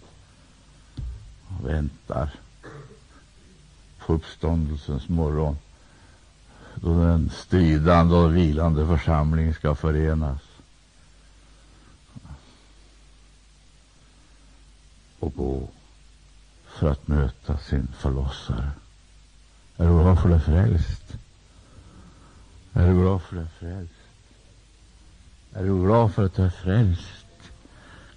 och 1.49 1.69
väntar 1.69 2.31
på 3.99 4.13
uppståndelsens 4.13 5.09
morgon 5.09 5.57
då 6.75 7.05
den 7.05 7.31
stridande 7.31 8.15
och 8.15 8.37
vilande 8.37 8.87
församlingen 8.87 9.55
ska 9.55 9.75
förenas. 9.75 10.41
och 15.23 15.35
gå 15.37 15.69
för 16.67 16.91
att 16.91 17.09
möta 17.09 17.59
sin 17.59 17.89
förlossare. 17.99 18.71
Är 19.77 19.87
du 19.87 19.93
glad 19.93 20.21
för 20.21 20.29
det 20.29 20.41
frälst? 20.41 21.17
Är 22.73 22.87
du 22.87 23.01
glad 23.01 23.23
för 23.23 23.37
det 23.37 23.49
frälst? 23.59 23.95
Är 25.53 25.63
du 25.63 25.85
glad 25.85 26.15
för 26.15 26.25
att 26.27 26.35
du 26.35 26.43
är 26.43 26.51
frälst? 26.51 27.22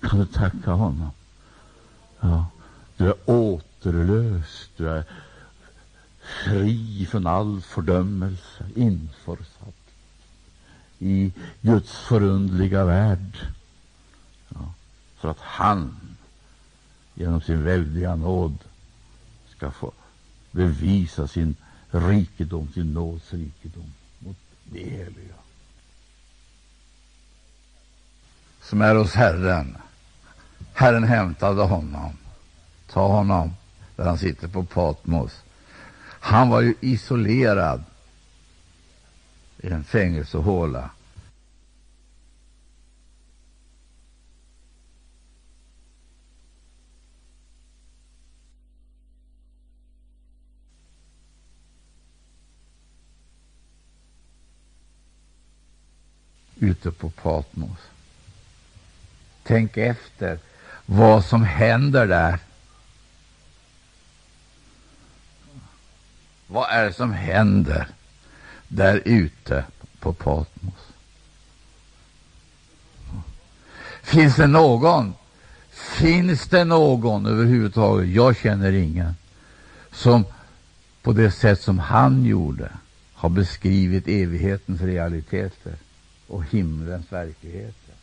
Kan 0.10 0.20
du 0.20 0.26
tacka 0.26 0.72
honom? 0.72 1.12
Ja, 2.20 2.46
du 2.98 3.08
är 3.08 3.16
återlöst, 3.26 4.70
du 4.78 4.90
är 4.90 5.04
fri 6.22 7.08
från 7.12 7.28
all 7.28 7.62
fördömelse, 7.62 8.66
införsatt 8.76 9.76
i 11.00 11.34
Guds 11.62 11.92
förundliga 11.92 12.86
värld. 12.86 13.38
Ja, 14.50 14.74
för 15.18 15.30
att 15.30 15.40
han 15.40 15.98
genom 17.14 17.42
sin 17.42 17.64
väldiga 17.64 18.16
nåd 18.16 18.58
ska 19.56 19.72
få 19.72 19.92
bevisa 20.52 21.28
sin 21.28 21.56
rikedom, 21.90 22.68
sin 22.74 22.94
nåds 22.94 23.34
rikedom 23.34 23.94
mot 24.20 24.38
det 24.64 24.90
heliga 24.90 25.36
som 28.70 28.82
är 28.82 28.96
hos 28.96 29.14
Herren. 29.14 29.78
Herren 30.78 31.04
hämtade 31.04 31.62
honom. 31.62 32.18
Ta 32.88 33.08
honom 33.08 33.54
där 33.96 34.06
han 34.06 34.18
sitter 34.18 34.48
på 34.48 34.64
Patmos. 34.64 35.44
Han 36.02 36.50
var 36.50 36.62
ju 36.62 36.76
isolerad 36.82 37.84
i 39.58 39.70
en 39.70 39.84
fängelsehåla. 39.84 40.90
ute 56.60 56.92
på 56.92 57.10
Patmos. 57.10 57.80
Tänk 59.44 59.78
efter 59.78 60.40
vad 60.86 61.26
som 61.26 61.44
händer 61.44 62.08
där. 62.08 62.40
Vad 66.48 66.70
är 66.70 66.86
det 66.86 66.94
som 66.94 67.14
händer 67.14 67.88
där 68.68 69.02
ute 69.06 69.66
på 70.00 70.14
Patmos? 70.14 70.74
Finns 74.04 74.36
det 74.36 74.48
någon? 74.48 75.14
Finns 75.72 76.48
det 76.48 76.66
någon 76.66 77.26
överhuvudtaget? 77.26 78.10
Jag 78.10 78.38
känner 78.38 78.72
ingen 78.72 79.16
som 79.92 80.26
på 81.02 81.14
det 81.14 81.32
sätt 81.32 81.62
som 81.62 81.80
han 81.80 82.26
gjorde 82.26 82.72
har 83.14 83.30
beskrivit 83.30 84.08
evighetens 84.08 84.82
realiteter 84.82 85.76
och 86.28 86.44
himlens 86.46 87.12
verkligheter. 87.12 87.94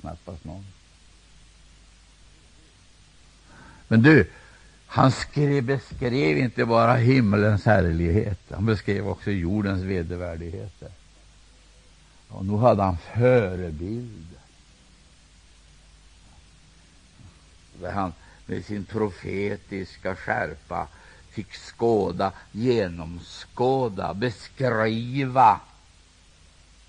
Knappast 0.00 0.44
någon. 0.44 0.64
Men 3.92 4.02
du, 4.02 4.26
han 4.86 5.12
skrev, 5.12 5.64
beskrev 5.64 6.38
inte 6.38 6.64
bara 6.64 6.94
himmelens 6.94 7.64
härlighet, 7.64 8.40
han 8.50 8.66
beskrev 8.66 9.08
också 9.08 9.30
jordens 9.30 9.82
vedervärdigheter. 9.82 10.88
Och 12.28 12.44
nu 12.44 12.56
hade 12.56 12.82
han 12.82 12.96
förebilder. 13.14 14.38
Där 17.80 17.92
han 17.92 18.12
med 18.46 18.64
sin 18.64 18.84
profetiska 18.84 20.16
skärpa 20.16 20.88
fick 21.30 21.54
skåda, 21.54 22.32
genomskåda, 22.52 24.14
beskriva 24.14 25.60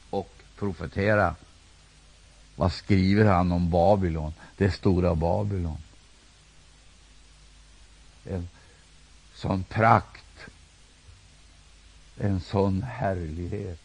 och 0.10 0.34
profetera. 0.60 1.36
Vad 2.56 2.72
skriver 2.72 3.26
han 3.26 3.51
om 3.51 3.70
Babylon, 3.70 4.34
det 4.58 4.72
stora 4.72 5.16
Babylon? 5.16 5.83
en 8.26 8.47
sån 9.34 9.63
prakt, 9.63 10.45
en 12.17 12.41
sån 12.41 12.84
härlighet. 12.84 13.80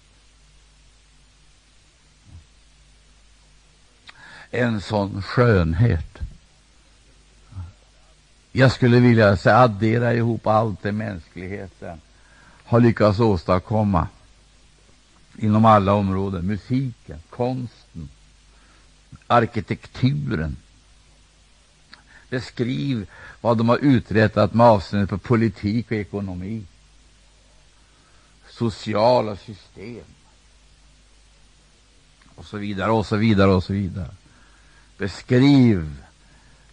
En 4.50 4.80
sån 4.80 5.22
skönhet. 5.22 6.18
Jag 8.52 8.72
skulle 8.72 9.00
vilja 9.00 9.36
säga 9.36 9.56
addera 9.56 10.14
ihop 10.14 10.46
allt 10.46 10.82
det 10.82 10.92
mänskligheten 10.92 12.00
har 12.64 12.80
lyckats 12.80 13.20
åstadkomma 13.20 14.08
inom 15.36 15.64
alla 15.64 15.92
områden. 15.92 16.46
Musiken, 16.46 17.18
konsten, 17.30 18.08
arkitekturen, 19.26 20.56
Beskriv 22.30 23.06
vad 23.40 23.58
de 23.58 23.68
har 23.68 23.78
uträttat 23.78 24.54
med 24.54 24.66
avseende 24.66 25.06
på 25.06 25.18
politik 25.18 25.86
och 25.86 25.96
ekonomi, 25.96 26.64
sociala 28.48 29.36
system 29.36 30.04
och 32.34 32.44
så 32.44 32.56
vidare 32.56 32.90
och 32.90 33.06
så 33.06 33.16
vidare 33.16 33.50
och 33.50 33.64
så 33.64 33.72
vidare. 33.72 34.10
Beskriv 34.98 35.96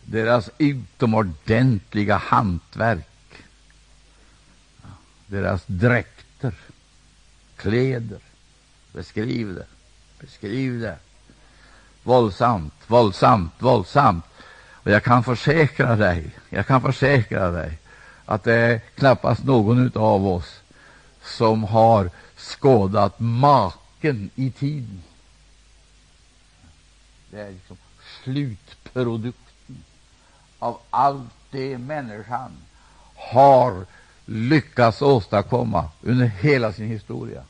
deras 0.03 0.49
utomordentliga 0.58 2.18
hantverk, 2.18 3.34
deras 5.28 5.64
dräkter, 5.66 6.53
kläder. 7.56 8.20
Beskriv 8.93 9.56
det, 9.56 9.66
beskriv 10.20 10.80
det. 10.80 10.97
Våldsamt, 12.03 12.74
våldsamt, 12.88 13.53
våldsamt. 13.60 14.26
Och 14.86 14.92
jag 14.92 15.04
kan 15.04 15.24
försäkra 15.24 15.96
dig, 15.96 16.32
jag 16.50 16.68
kan 16.68 16.82
försäkra 16.82 17.52
dig 17.52 17.78
att 18.26 18.44
det 18.44 18.54
är 18.54 18.80
knappast 18.80 19.44
någon 19.44 19.92
av 19.96 20.28
oss 20.28 20.62
som 21.24 21.64
har 21.64 22.10
skådat 22.36 23.20
maken 23.20 24.30
i 24.36 24.52
tiden. 24.52 25.04
Det 27.32 27.42
är 27.42 27.52
liksom 27.52 27.78
slutprodukten 28.24 29.84
av 30.60 30.80
allt 30.90 31.34
det 31.52 31.78
människan 31.78 32.52
har 33.16 33.86
lyckats 34.26 35.02
åstadkomma 35.02 35.90
under 36.02 36.26
hela 36.26 36.74
sin 36.74 36.88
historia. 36.88 37.44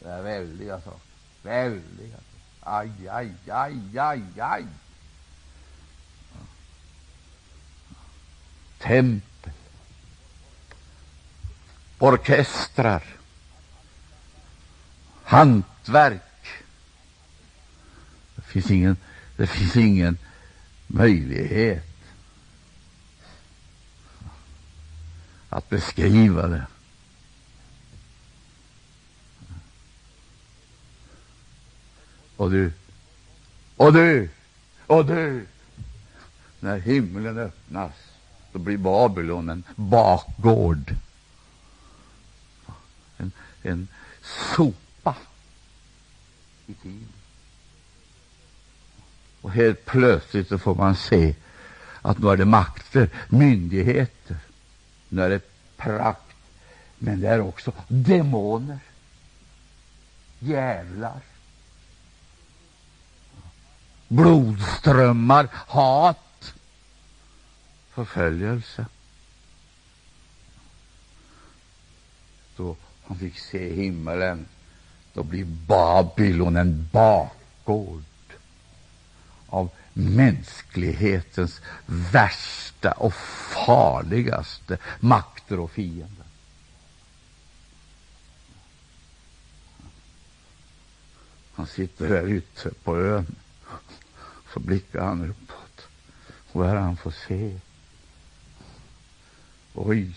Det 0.00 0.08
är 0.08 0.22
väldiga 0.22 0.80
saker. 0.80 1.00
Väldiga 1.42 2.16
saker. 2.16 2.31
Aj, 2.62 2.90
aj, 3.10 3.28
aj, 3.50 3.74
aj, 3.98 4.22
aj. 4.38 4.64
Tempel, 8.78 9.54
orkestrar, 11.98 13.02
hantverk. 15.24 16.22
Det 18.36 18.42
finns 18.42 18.70
ingen, 18.70 18.96
det 19.36 19.46
finns 19.46 19.76
ingen 19.76 20.18
möjlighet 20.86 21.86
att 25.48 25.68
beskriva 25.68 26.46
det. 26.46 26.66
Och 32.36 32.50
du, 32.50 32.72
och 33.76 33.92
du, 33.92 34.28
och 34.86 35.06
du. 35.06 35.46
När 36.60 36.78
himlen 36.78 37.38
öppnas, 37.38 37.92
då 38.52 38.58
blir 38.58 38.76
Babylon 38.76 39.48
en 39.48 39.64
bakgård. 39.76 40.94
En, 43.16 43.32
en 43.62 43.88
sopa 44.22 45.16
i 46.66 46.74
tiden. 46.74 47.08
Och 49.40 49.50
helt 49.50 49.84
plötsligt 49.84 50.48
så 50.48 50.58
får 50.58 50.74
man 50.74 50.96
se 50.96 51.34
att 52.02 52.18
nu 52.18 52.28
är 52.28 52.36
det 52.36 52.44
makter, 52.44 53.10
myndigheter, 53.28 54.36
nu 55.08 55.22
är 55.22 55.30
det 55.30 55.40
prakt, 55.76 56.36
men 56.98 57.20
det 57.20 57.28
är 57.28 57.40
också 57.40 57.72
demoner, 57.88 58.78
djävlar, 60.38 61.20
blodströmmar, 64.12 65.48
hat, 65.52 66.54
förföljelse. 67.90 68.86
Då 72.56 72.76
han 73.04 73.18
fick 73.18 73.38
se 73.38 73.74
himmelen, 73.74 74.46
då 75.12 75.22
blir 75.22 75.44
Babylon 75.44 76.56
en 76.56 76.88
bakgård 76.92 78.02
av 79.46 79.70
mänsklighetens 79.92 81.60
värsta 81.86 82.92
och 82.92 83.14
farligaste 83.64 84.78
makter 85.00 85.60
och 85.60 85.70
fiender. 85.70 86.26
Han 91.54 91.66
sitter 91.66 92.08
där 92.08 92.22
ute 92.22 92.70
på 92.84 92.98
ön 92.98 93.34
så 94.52 94.60
blickar 94.60 95.04
han 95.04 95.30
uppåt. 95.30 95.88
Och 96.52 96.66
här 96.66 96.76
han 96.76 96.96
får 96.96 97.10
se. 97.28 97.58
Oj, 99.74 100.16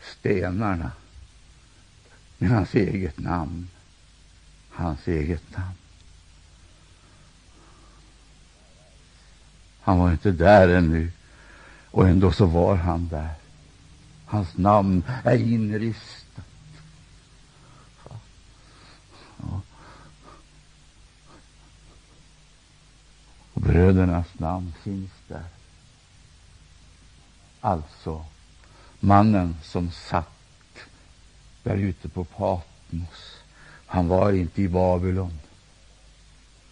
stenarna 0.00 0.92
med 2.38 2.50
hans 2.50 2.74
eget 2.74 3.18
namn. 3.18 3.68
Hans 4.70 5.08
eget 5.08 5.56
namn. 5.56 5.74
Han 9.80 9.98
var 9.98 10.10
inte 10.10 10.30
där 10.30 10.68
ännu, 10.68 11.12
och 11.90 12.08
ändå 12.08 12.32
så 12.32 12.46
var 12.46 12.76
han 12.76 13.08
där. 13.08 13.34
Hans 14.26 14.56
namn 14.56 15.04
är 15.24 15.36
inrist. 15.36 16.26
Brödernas 23.60 24.26
namn 24.38 24.72
finns 24.82 25.10
där. 25.28 25.44
Alltså, 27.60 28.24
mannen 29.00 29.56
som 29.62 29.90
satt 29.90 30.26
där 31.62 31.76
ute 31.76 32.08
på 32.08 32.24
Patmos, 32.24 33.36
han 33.86 34.08
var 34.08 34.32
inte 34.32 34.62
i 34.62 34.68
Babylon. 34.68 35.38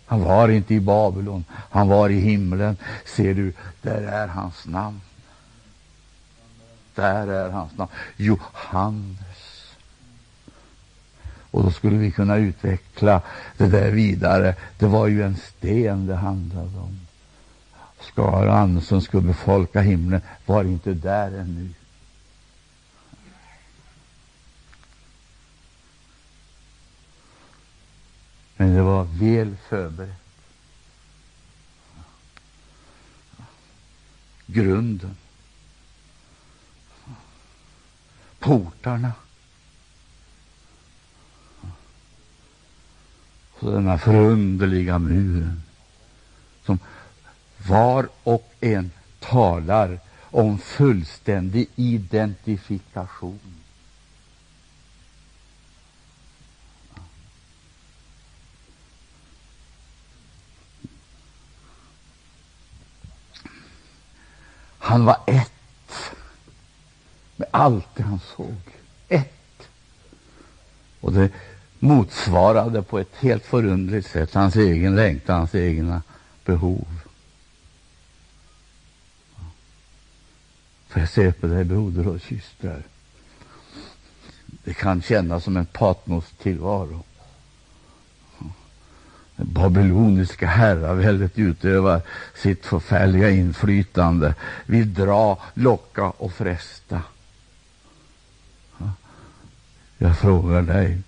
Han 0.06 0.24
var 0.24 0.48
inte 0.48 0.74
i 0.74 0.80
Babylon, 0.80 1.44
han 1.50 1.88
var 1.88 2.10
i 2.10 2.20
himlen. 2.20 2.76
Ser 3.04 3.34
du, 3.34 3.52
där 3.82 4.02
är 4.02 4.28
hans 4.28 4.66
namn. 4.66 5.00
Där 6.94 7.26
är 7.26 7.50
hans 7.50 7.76
namn. 7.76 7.90
Johannes. 8.16 9.27
Och 11.50 11.62
då 11.62 11.70
skulle 11.70 11.96
vi 11.96 12.10
kunna 12.10 12.36
utveckla 12.36 13.22
det 13.56 13.66
där 13.66 13.90
vidare. 13.90 14.54
Det 14.78 14.86
var 14.86 15.06
ju 15.06 15.22
en 15.22 15.36
sten 15.36 16.06
det 16.06 16.16
handlade 16.16 16.78
om. 16.78 17.00
Skaran 18.00 18.80
som 18.80 19.02
skulle 19.02 19.26
befolka 19.28 19.80
himlen 19.80 20.20
var 20.46 20.64
inte 20.64 20.94
där 20.94 21.26
ännu. 21.26 21.68
Men 28.56 28.74
det 28.74 28.82
var 28.82 29.04
väl 29.04 29.56
förberett. 29.68 30.14
Grunden. 34.46 35.16
Portarna. 38.38 39.12
Så 43.60 43.70
denna 43.70 43.98
förunderliga 43.98 44.98
muren 44.98 45.62
som 46.66 46.78
var 47.66 48.08
och 48.22 48.52
en 48.60 48.90
talar 49.20 50.00
om 50.20 50.58
fullständig 50.58 51.68
identifikation. 51.76 53.40
Han 64.78 65.04
var 65.04 65.16
ett 65.26 65.52
med 67.36 67.48
allt 67.50 67.86
det 67.94 68.02
han 68.02 68.20
såg. 68.36 68.56
Ett. 69.08 69.68
Och 71.00 71.12
det 71.12 71.30
motsvarade 71.78 72.82
på 72.82 72.98
ett 72.98 73.16
helt 73.16 73.46
förundligt 73.46 74.10
sätt 74.10 74.34
hans 74.34 74.56
egen 74.56 74.96
längtan, 74.96 75.38
hans 75.38 75.54
egna 75.54 76.02
behov. 76.44 76.86
Får 80.88 81.00
jag 81.00 81.08
se 81.08 81.32
på 81.32 81.46
dig, 81.46 81.64
broder 81.64 82.08
och 82.08 82.20
systrar? 82.20 82.82
Det 84.64 84.74
kan 84.74 85.02
kännas 85.02 85.44
som 85.44 85.56
en 85.56 85.66
Patmos 85.66 86.24
tillvaro. 86.42 87.02
babyloniska 89.36 90.46
herraväldet 90.46 91.38
utövar 91.38 92.02
sitt 92.34 92.66
förfärliga 92.66 93.30
inflytande, 93.30 94.34
vill 94.66 94.94
dra, 94.94 95.42
locka 95.54 96.04
och 96.10 96.32
fresta. 96.32 97.02
Jag 99.98 100.18
frågar 100.18 100.62
dig, 100.62 101.02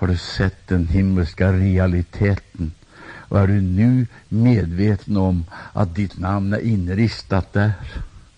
har 0.00 0.08
du 0.08 0.16
sett 0.16 0.68
den 0.68 0.88
himmelska 0.88 1.52
realiteten? 1.52 2.72
Och 3.02 3.40
är 3.40 3.46
du 3.46 3.60
nu 3.60 4.06
medveten 4.28 5.16
om 5.16 5.44
att 5.72 5.94
ditt 5.94 6.18
namn 6.18 6.52
är 6.52 6.60
inristat 6.60 7.52
där? 7.52 7.72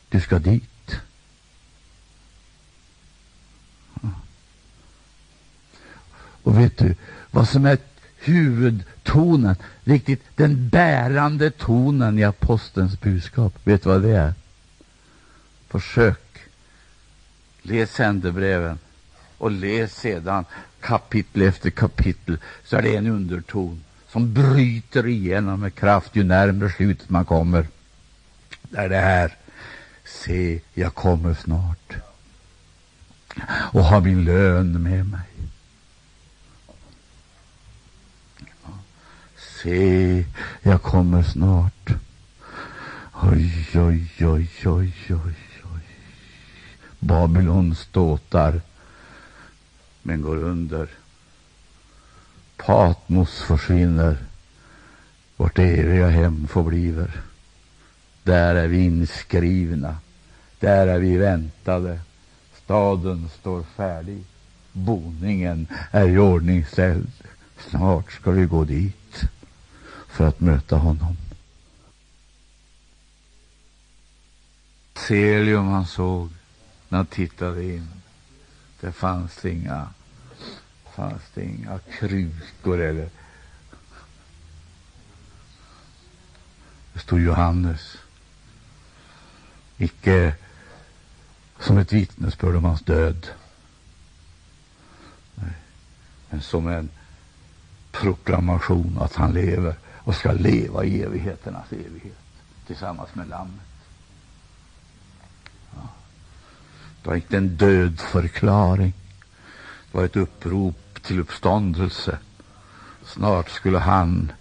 Du 0.09 0.21
ska 0.21 0.39
dit. 0.39 0.97
Och 6.43 6.59
vet 6.59 6.79
du 6.79 6.97
vad 7.31 7.49
som 7.49 7.67
är 7.67 7.79
huvudtonen, 8.17 9.57
riktigt 9.85 10.23
den 10.35 10.69
bärande 10.69 11.51
tonen 11.51 12.19
i 12.19 12.25
apostelns 12.25 13.01
budskap? 13.01 13.55
Vet 13.65 13.83
du 13.83 13.89
vad 13.89 14.03
det 14.03 14.17
är? 14.17 14.35
Försök. 15.69 16.39
Läs 17.63 17.93
sändebreven 17.93 18.79
och 19.43 19.51
läs 19.51 19.95
sedan 19.95 20.45
kapitel 20.80 21.43
efter 21.43 21.70
kapitel 21.70 22.38
så 22.64 22.76
är 22.76 22.82
det 22.82 22.97
en 22.97 23.07
underton 23.07 23.84
som 24.09 24.34
bryter 24.34 25.07
igenom 25.07 25.61
med 25.61 25.74
kraft 25.74 26.16
ju 26.16 26.24
närmare 26.24 26.70
slutet 26.70 27.11
man 27.11 27.24
kommer. 27.24 27.66
Det 28.62 28.78
är 28.78 28.88
det 28.88 29.01
här. 29.01 29.36
Se, 30.05 30.61
jag 30.74 30.95
kommer 30.95 31.34
snart 31.34 31.95
och 33.47 33.84
har 33.84 34.01
min 34.01 34.24
lön 34.24 34.82
med 34.82 35.07
mig. 35.07 35.28
Se, 39.62 40.24
jag 40.62 40.82
kommer 40.82 41.22
snart. 41.22 41.90
Oj, 43.22 43.68
oj, 43.74 44.11
oj, 44.20 44.51
oj, 44.64 44.93
oj, 45.09 45.34
oj. 45.74 45.86
Babylon 46.99 47.74
ståtar, 47.74 48.61
men 50.03 50.22
går 50.22 50.36
under. 50.36 50.88
Patmos 52.57 53.40
försvinner. 53.40 54.16
Vårt 55.36 55.59
eviga 55.59 56.09
hem 56.09 56.48
förbliver. 56.48 57.20
Där 58.22 58.55
är 58.55 58.68
vi 58.68 58.84
inskrivna. 58.84 59.96
Där 60.61 60.86
är 60.86 60.98
vi 60.98 61.16
väntade. 61.16 62.00
Staden 62.64 63.28
står 63.40 63.62
färdig. 63.62 64.24
Boningen 64.72 65.66
är 65.90 66.09
i 66.09 66.18
ordning 66.18 66.66
ställd. 66.66 67.12
Snart 67.70 68.12
ska 68.12 68.30
vi 68.30 68.46
gå 68.46 68.64
dit 68.64 69.22
för 70.09 70.28
att 70.28 70.40
möta 70.40 70.76
honom. 70.76 71.16
Celium 74.94 75.68
han 75.68 75.86
såg 75.86 76.30
när 76.88 76.98
han 76.98 77.07
tittade 77.07 77.64
in. 77.64 78.01
Det 78.83 78.93
fanns 78.93 79.45
inga, 79.45 79.89
fanns 80.95 81.22
det 81.35 81.45
inga 81.45 81.78
krukor 81.78 82.80
eller 82.80 83.11
Det 86.93 86.99
stod 86.99 87.20
Johannes. 87.20 87.97
Icke 89.76 90.35
som 91.61 91.78
ett 91.78 91.93
vittnesbörd 91.93 92.57
om 92.57 92.64
hans 92.64 92.83
död. 92.83 93.26
Nej. 95.35 95.53
Men 96.30 96.43
som 96.43 96.68
en 96.68 96.91
proklamation 97.93 98.99
att 99.01 99.14
han 99.14 99.33
lever 99.33 99.74
och 99.99 100.14
ska 100.14 100.33
leva 100.33 100.85
i 100.85 101.03
evigheternas 101.03 101.72
evighet 101.72 102.18
tillsammans 102.66 103.14
med 103.14 103.28
Lammet. 103.28 103.66
Ja. 105.74 105.89
Det 107.03 107.09
var 107.09 107.16
inte 107.16 107.36
en 107.36 107.57
dödförklaring. 107.57 108.92
Det 109.92 109.98
var 109.98 110.05
ett 110.05 110.16
upprop 110.16 111.03
till 111.03 111.20
uppståndelse. 111.20 112.18
Snart 113.05 113.50
skulle 113.50 113.78
han 113.78 114.32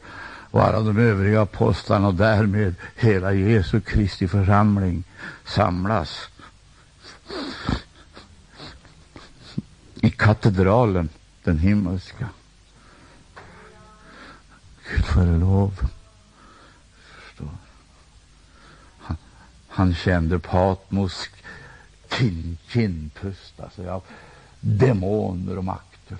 och 0.51 0.63
alla 0.63 0.79
de 0.79 0.97
övriga 0.97 1.41
apostlarna 1.41 2.07
och 2.07 2.15
därmed 2.15 2.75
hela 2.95 3.33
Jesu 3.33 3.81
Kristi 3.81 4.27
församling 4.27 5.03
samlas 5.45 6.29
i 9.95 10.09
katedralen, 10.09 11.09
den 11.43 11.59
himmelska. 11.59 12.29
Gud 14.89 15.05
före 15.05 15.37
lov. 15.37 15.89
Han, 18.99 19.17
han 19.67 19.95
kände 19.95 20.39
Patmos 20.39 21.29
kin, 22.11 22.57
kindpusta 22.67 23.69
sig 23.69 23.89
av 23.89 24.03
demoner 24.59 25.57
och 25.57 25.63
makter. 25.63 26.17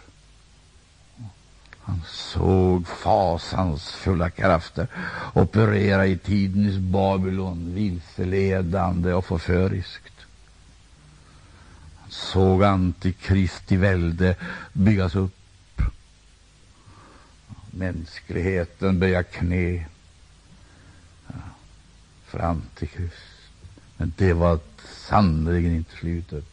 Han 1.82 2.02
såg 2.08 2.88
fasansfulla 2.88 4.30
krafter 4.30 4.88
operera 5.34 6.06
i 6.08 6.18
tidens 6.18 6.78
Babylon, 6.78 7.74
vilseledande 7.76 9.14
och 9.14 9.26
förföriskt. 9.26 10.26
Han 11.96 12.12
såg 12.12 12.64
antikristi 12.64 13.78
välde 13.78 14.36
byggas 14.74 15.16
upp 15.16 15.36
mänskligheten 17.72 19.00
böja 19.00 19.24
knä 19.24 19.86
för 22.26 22.40
Antikrist. 22.40 23.31
Men 24.02 24.14
det 24.18 24.34
var 24.34 24.60
sannerligen 25.08 25.76
inte 25.76 25.96
slutet. 25.96 26.46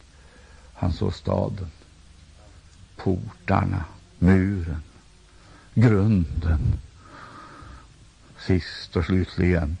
Han 0.73 0.93
såg 0.93 1.13
staden, 1.13 1.67
portarna, 2.95 3.85
muren, 4.19 4.81
grunden. 5.73 6.59
Sist 8.39 8.95
och 8.95 9.05
slutligen 9.05 9.77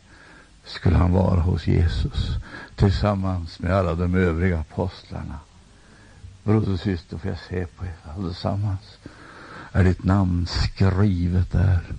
skulle 0.65 0.97
han 0.97 1.11
vara 1.11 1.39
hos 1.39 1.67
Jesus 1.67 2.37
tillsammans 2.75 3.59
med 3.59 3.71
alla 3.71 3.95
de 3.95 4.15
övriga 4.15 4.59
apostlarna. 4.59 5.39
Broder 6.43 6.73
och 6.73 6.79
syster, 6.79 7.17
får 7.17 7.29
jag 7.29 7.39
se 7.49 7.65
på 7.65 7.85
er 7.85 7.95
allesammans? 8.17 8.97
är 9.71 9.83
ditt 9.83 10.03
namn 10.03 10.47
skrivet 10.47 11.51
där? 11.51 11.93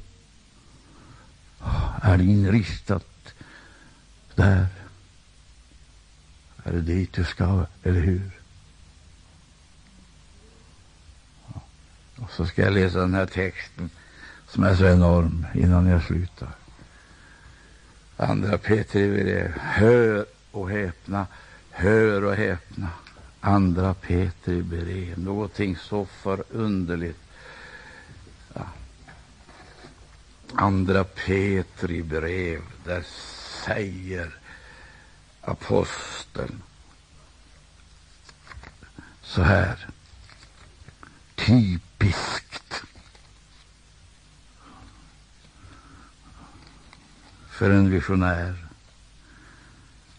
Är 2.03 2.19
det 2.19 2.25
inristat 2.25 3.35
där? 4.35 4.67
Är 6.65 6.73
det 6.73 6.81
dit 6.81 7.13
du 7.13 7.25
ska, 7.25 7.67
eller 7.83 8.01
hur? 8.01 8.31
Och 12.17 12.31
så 12.31 12.47
ska 12.47 12.63
jag 12.63 12.73
läsa 12.73 12.99
den 12.99 13.15
här 13.15 13.27
texten 13.27 13.91
som 14.49 14.65
är 14.65 14.75
så 14.75 14.87
enorm 14.87 15.47
innan 15.55 15.87
jag 15.87 16.03
slutar. 16.03 16.49
Andra 18.17 18.59
Petri 18.59 19.11
brev. 19.11 19.59
Hör 19.59 20.27
och 20.51 20.71
häpna, 20.71 21.27
hör 21.71 22.25
och 22.25 22.35
häpna. 22.35 22.89
Andra 23.41 23.95
Petri 23.95 24.63
brev. 24.63 25.19
Någonting 25.19 25.77
så 25.77 26.05
förunderligt 26.05 27.19
Andra 30.55 31.05
Petri 31.05 32.03
brev, 32.03 32.61
där 32.85 33.03
säger 33.65 34.40
aposteln 35.41 36.63
så 39.23 39.43
här, 39.43 39.89
typiskt 41.35 42.83
för 47.51 47.71
en 47.71 47.91
visionär 47.91 48.67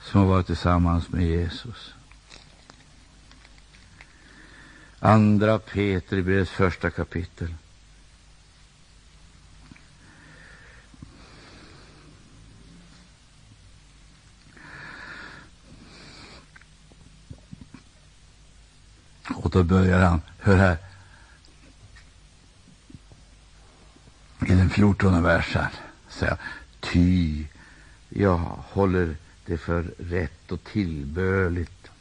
som 0.01 0.19
har 0.19 0.27
varit 0.27 0.47
tillsammans 0.47 1.09
med 1.09 1.25
Jesus. 1.25 1.93
Andra 4.99 5.59
Petri 5.59 6.21
brevets 6.21 6.51
första 6.51 6.89
kapitel. 6.89 7.53
Och 19.35 19.49
då 19.49 19.63
börjar 19.63 19.99
han, 19.99 20.21
hör 20.39 20.57
här, 20.57 20.77
i 24.45 24.53
den 24.53 24.69
fjortonde 24.69 25.21
versen, 25.21 25.65
säga, 26.09 26.37
ty 26.79 27.45
jag 28.09 28.37
håller 28.57 29.15
det 29.45 29.57
för 29.57 29.83
rätt 29.97 30.51
och 30.51 30.63
tillbörligt. 30.63 31.91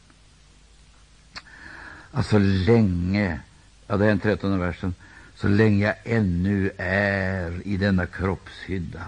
Alltså 2.11 2.37
länge, 2.39 3.39
ja 3.87 3.97
det 3.97 4.05
är 4.05 4.09
den 4.09 4.19
trettonde 4.19 4.57
versen, 4.57 4.95
så 5.35 5.47
länge 5.47 5.85
jag 5.85 5.95
ännu 6.03 6.71
är 6.77 7.67
i 7.67 7.77
denna 7.77 8.05
kroppshydda 8.05 9.03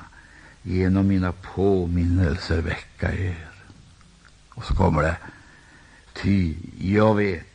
genom 0.62 1.08
mina 1.08 1.32
påminnelser 1.32 2.62
väcka 2.62 3.14
er. 3.14 3.50
Och 4.50 4.66
så 4.66 4.76
kommer 4.76 5.02
det. 5.02 5.18
Ty 6.14 6.56
jag 6.80 7.16
vet 7.16 7.53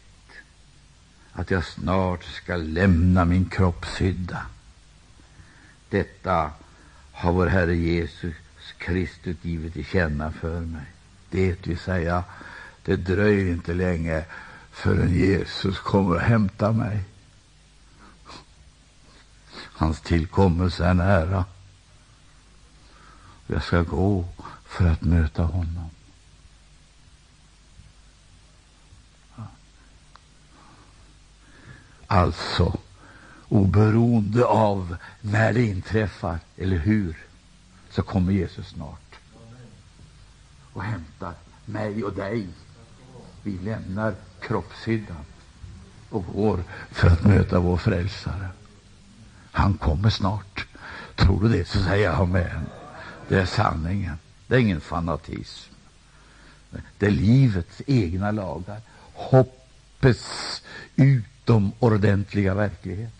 att 1.39 1.51
jag 1.51 1.65
snart 1.65 2.25
ska 2.25 2.57
lämna 2.57 3.25
min 3.25 3.49
kroppshydda. 3.49 4.47
Detta 5.89 6.51
har 7.13 7.33
vår 7.33 7.47
Herre 7.47 7.77
Jesus 7.77 8.35
Kristus 8.79 9.37
givit 9.43 9.73
till 9.73 9.85
känna 9.85 10.33
för 10.33 10.61
mig. 10.61 10.85
Det 11.31 11.67
vill 11.67 11.79
säga, 11.79 12.25
det 12.85 12.97
dröjer 12.97 13.53
inte 13.53 13.75
länge 13.75 14.25
förrän 14.71 15.15
Jesus 15.15 15.79
kommer 15.79 16.15
och 16.15 16.21
hämtar 16.21 16.73
mig. 16.73 17.05
Hans 19.55 20.01
tillkommelse 20.01 20.85
är 20.85 20.95
nära. 20.95 21.45
Jag 23.47 23.63
ska 23.63 23.83
gå 23.83 24.29
för 24.65 24.87
att 24.87 25.03
möta 25.03 25.43
honom. 25.43 25.91
Alltså, 32.11 32.79
oberoende 33.49 34.45
av 34.45 34.97
när 35.21 35.53
det 35.53 35.63
inträffar 35.63 36.39
eller 36.57 36.77
hur, 36.77 37.17
så 37.91 38.03
kommer 38.03 38.33
Jesus 38.33 38.69
snart 38.69 39.09
och 40.73 40.83
hämtar 40.85 41.35
mig 41.65 42.05
och 42.05 42.13
dig. 42.13 42.47
Vi 43.43 43.59
lämnar 43.59 44.15
kroppshyddan 44.41 45.25
och 46.11 46.25
går 46.35 46.65
för 46.91 47.09
att 47.09 47.25
möta 47.25 47.61
vår 47.61 47.77
frälsare. 47.77 48.49
Han 49.53 49.75
kommer 49.75 50.11
snart. 50.11 50.67
Tror 51.17 51.43
du 51.43 51.49
det, 51.49 51.65
så 51.65 51.83
säger 51.83 52.05
jag 52.05 52.15
amen. 52.15 52.67
Det 53.29 53.41
är 53.41 53.47
sanningen. 53.47 54.19
Det 54.47 54.55
är 54.55 54.59
ingen 54.59 54.81
fanatism. 54.81 55.73
Det 56.99 57.07
är 57.07 57.11
livets 57.11 57.83
egna 57.87 58.31
lagar. 58.31 58.81
Hoppets 59.15 60.63
ut 60.97 61.25
utomordentliga 61.49 62.55
verklighet. 62.55 63.13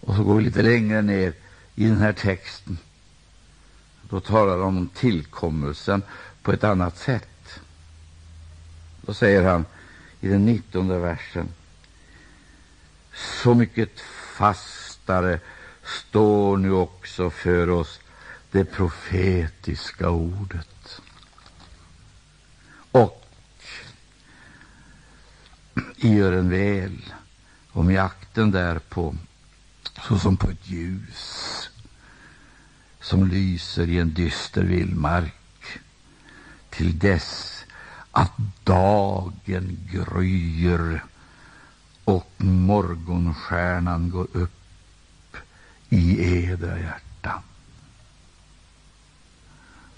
Och 0.00 0.14
så 0.14 0.24
går 0.24 0.36
vi 0.36 0.44
lite 0.44 0.62
längre 0.62 1.02
ner 1.02 1.32
i 1.74 1.84
den 1.84 1.98
här 1.98 2.12
texten. 2.12 2.78
Då 4.02 4.20
talar 4.20 4.58
han 4.58 4.76
om 4.76 4.88
tillkommelsen 4.88 6.02
på 6.42 6.52
ett 6.52 6.64
annat 6.64 6.98
sätt. 6.98 7.60
Då 9.00 9.14
säger 9.14 9.42
han 9.42 9.64
i 10.20 10.28
den 10.28 10.46
nittonde 10.46 10.98
versen 10.98 11.48
så 13.42 13.54
mycket 13.54 14.00
fastare 14.36 15.40
står 15.84 16.56
nu 16.56 16.72
också 16.72 17.30
för 17.30 17.70
oss 17.70 18.00
det 18.50 18.64
profetiska 18.64 20.10
ordet. 20.10 21.00
Och 22.90 23.18
gör 25.96 26.32
en 26.32 26.50
väl 26.50 27.14
om 27.72 27.92
jakten 27.92 28.50
därpå 28.50 29.14
såsom 30.08 30.36
på 30.36 30.50
ett 30.50 30.68
ljus 30.70 31.68
som 33.00 33.28
lyser 33.28 33.88
i 33.88 33.98
en 33.98 34.14
dyster 34.14 34.62
vildmark 34.62 35.34
till 36.70 36.98
dess 36.98 37.64
att 38.10 38.32
dagen 38.64 39.78
gryr 39.92 41.02
och 42.04 42.32
morgonstjärnan 42.36 44.10
går 44.10 44.26
upp 44.32 45.36
i 45.88 46.34
edra 46.44 46.78
hjärtan. 46.78 47.42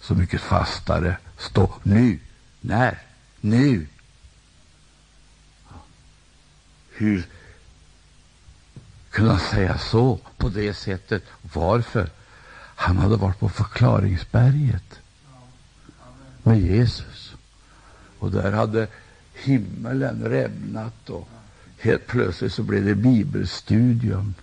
Så 0.00 0.14
mycket 0.14 0.40
fastare 0.40 1.16
stå 1.38 1.74
nu. 1.82 2.18
När? 2.60 2.98
Nu. 3.40 3.86
Hur 7.00 7.26
kunde 9.10 9.30
han 9.30 9.40
säga 9.40 9.78
så, 9.78 10.18
på 10.36 10.48
det 10.48 10.74
sättet? 10.74 11.22
Varför? 11.54 12.10
Han 12.56 12.98
hade 12.98 13.16
varit 13.16 13.38
på 13.38 13.48
förklaringsberget 13.48 15.00
med 16.42 16.60
Jesus. 16.60 17.34
Och 18.18 18.30
där 18.30 18.52
hade 18.52 18.86
himmelen 19.34 20.24
rämnat 20.24 21.10
och 21.10 21.28
helt 21.78 22.06
plötsligt 22.06 22.52
så 22.52 22.62
blev 22.62 22.84
det 22.84 22.94
bibelstudium 22.94 24.34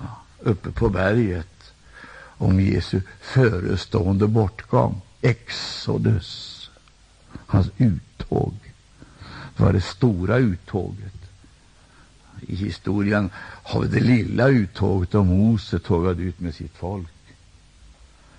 ja, 0.00 0.22
uppe 0.38 0.70
på 0.70 0.88
berget 0.88 1.72
om 2.16 2.60
Jesu 2.60 3.00
förestående 3.20 4.26
bortgång, 4.26 5.00
Exodus, 5.20 6.70
hans 7.46 7.66
uttåg. 7.78 8.54
Det 9.56 9.62
var 9.62 9.72
det 9.72 9.80
stora 9.80 10.36
uttåget. 10.36 11.23
I 12.48 12.54
historien 12.54 13.30
har 13.62 13.80
vi 13.80 13.88
det 13.88 14.00
lilla 14.00 14.48
uttåget 14.48 15.10
då 15.10 15.24
Mose 15.24 15.78
tågade 15.78 16.22
ut 16.22 16.40
med 16.40 16.54
sitt 16.54 16.76
folk 16.76 17.08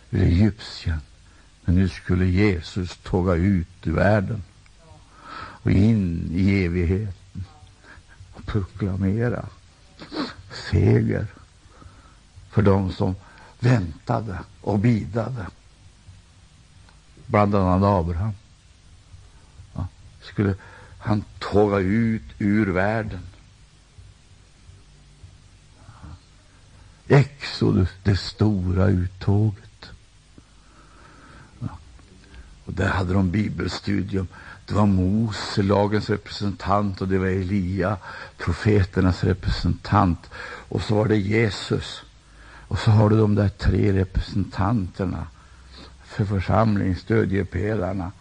ur 0.09 0.21
Egypten. 0.21 0.99
Men 1.65 1.75
nu 1.75 1.89
skulle 1.89 2.25
Jesus 2.25 2.97
tåga 3.03 3.33
ut 3.33 3.67
ur 3.83 3.91
världen 3.91 4.43
och 5.65 5.71
in 5.71 6.31
i 6.33 6.65
evigheten 6.65 7.45
och 8.33 8.45
proklamera 8.45 9.45
seger 10.71 11.27
för 12.49 12.61
dem 12.61 12.91
som 12.91 13.15
väntade 13.59 14.39
och 14.61 14.79
bidade. 14.79 15.47
Bland 17.25 17.55
annat 17.55 17.99
Abraham. 17.99 18.33
Ja, 19.73 19.87
skulle 20.21 20.55
han 20.99 21.23
tåga 21.39 21.77
ut 21.77 22.23
ur 22.39 22.71
världen 22.71 23.19
Exodus, 27.07 27.89
det 28.03 28.15
stora 28.15 28.87
uttåget. 28.87 29.89
Ja. 31.59 31.67
Och 32.65 32.73
där 32.73 32.89
hade 32.89 33.13
de 33.13 33.31
bibelstudium. 33.31 34.27
Det 34.65 34.73
var 34.73 34.85
Mose, 34.85 35.63
lagens 35.63 36.09
representant, 36.09 37.01
och 37.01 37.07
det 37.07 37.17
var 37.17 37.27
Elia, 37.27 37.97
profeternas 38.37 39.23
representant. 39.23 40.29
Och 40.69 40.81
så 40.81 40.95
var 40.95 41.05
det 41.05 41.17
Jesus. 41.17 42.01
Och 42.67 42.79
så 42.79 42.91
har 42.91 43.09
du 43.09 43.17
de 43.17 43.35
där 43.35 43.49
tre 43.49 43.93
representanterna 43.93 45.27
för 46.03 46.25
församlingen, 46.25 46.95
stödjepelarna. 46.95 48.11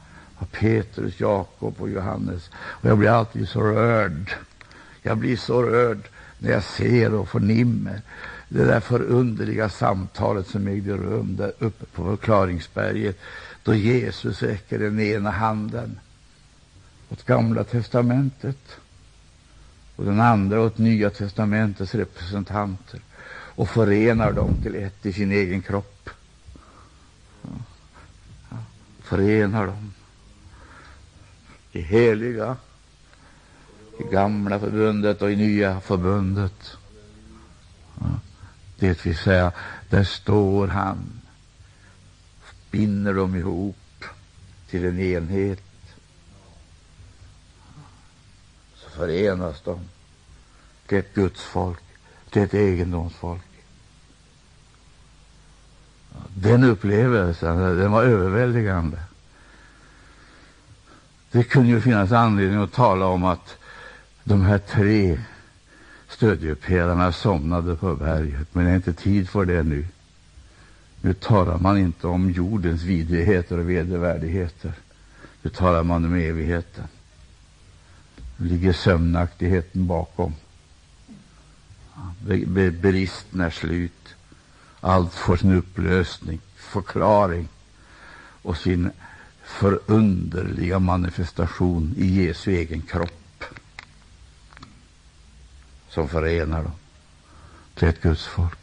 Petrus, 0.53 1.21
Jakob 1.21 1.75
och 1.79 1.91
Johannes. 1.91 2.51
Och 2.55 2.91
jag 2.91 2.99
blir 2.99 3.09
alltid 3.09 3.49
så 3.49 3.61
rörd. 3.61 4.35
Jag 5.03 5.19
blir 5.19 5.37
så 5.37 5.63
rörd 5.63 6.09
när 6.39 6.51
jag 6.51 6.63
ser 6.63 7.15
och 7.15 7.29
förnimmer 7.29 8.03
det 8.55 8.65
där 8.65 8.81
förunderliga 8.81 9.69
samtalet 9.69 10.47
som 10.47 10.69
ägde 10.69 10.93
rum 10.93 11.37
där 11.37 11.53
uppe 11.59 11.85
på 11.85 12.05
förklaringsberget 12.05 13.19
då 13.63 13.75
Jesus 13.75 14.43
räcker 14.43 14.79
den 14.79 15.01
ena 15.01 15.31
handen 15.31 15.99
åt 17.09 17.27
Gamla 17.27 17.65
testamentet 17.65 18.77
och 19.97 20.05
den 20.05 20.21
andra 20.21 20.61
åt 20.61 20.79
Nya 20.79 21.11
testamentets 21.11 21.95
representanter 21.95 23.01
och 23.31 23.69
förenar 23.69 24.33
dem 24.33 24.63
till 24.63 24.75
ett 24.75 25.07
i 25.07 25.13
sin 25.13 25.33
egen 25.33 25.63
kropp. 25.63 26.11
Förenar 29.03 29.67
dem. 29.67 29.93
de 31.73 31.81
heliga 31.81 32.57
i 33.99 34.03
Gamla 34.13 34.61
förbundet 34.61 35.23
och 35.23 35.31
i 35.31 35.37
Nya 35.37 35.81
förbundet. 35.81 36.77
Det 38.79 39.07
vill 39.07 39.17
säga, 39.17 39.53
där 39.91 40.05
står 40.05 40.69
han, 40.69 41.21
binder 42.71 43.15
dem 43.15 43.37
ihop 43.37 44.05
till 44.71 44.85
en 44.85 45.01
enhet. 45.01 45.63
Så 48.75 48.91
förenas 48.91 49.61
de 49.65 49.81
till 50.87 50.99
ett 50.99 51.15
Guds 51.15 51.43
folk, 51.43 51.83
till 52.31 52.43
ett 52.43 52.55
egendomsfolk. 52.55 53.43
Den 56.29 56.65
upplevelsen 56.65 57.79
den 57.79 57.93
var 57.93 58.05
överväldigande. 58.05 58.99
Det 61.31 61.45
kunde 61.45 61.69
ju 61.69 61.81
finnas 61.81 62.13
anledning 62.13 62.59
att 62.59 62.73
tala 62.73 63.07
om 63.07 63.25
att 63.25 63.57
de 64.25 64.43
här 64.43 64.59
tre 64.59 65.21
stödjepelarna 66.15 67.13
somnade 67.13 67.77
på 67.77 67.97
berget, 67.97 68.55
men 68.55 68.65
det 68.65 68.71
är 68.71 68.77
inte 68.77 68.93
tid 68.93 69.29
för 69.29 69.45
det 69.45 69.63
nu. 69.63 69.87
Nu 71.01 71.15
talar 71.15 71.59
man 71.59 71.79
inte 71.79 72.07
om 72.07 72.31
jordens 72.31 72.83
vidrigheter 72.83 73.59
och 73.59 73.71
vedervärdigheter. 73.71 74.73
Nu 75.43 75.51
talar 75.51 75.83
man 75.83 76.05
om 76.05 76.15
evigheten. 76.15 76.85
Nu 78.37 78.49
ligger 78.49 78.73
sömnaktigheten 78.73 79.87
bakom. 79.87 80.35
Bristen 82.81 83.41
är 83.41 83.51
slut. 83.51 84.09
Allt 84.81 85.15
får 85.15 85.37
sin 85.37 85.55
upplösning, 85.55 86.41
förklaring 86.57 87.49
och 88.43 88.57
sin 88.57 88.91
förunderliga 89.45 90.79
manifestation 90.79 91.95
i 91.97 92.25
Jesu 92.25 92.51
egen 92.51 92.83
kropp 92.83 93.24
som 95.95 96.09
förenar 96.09 96.63
dem 96.63 96.73
till 97.75 97.89
ett 97.89 98.03
Guds 98.03 98.27
folk. 98.27 98.59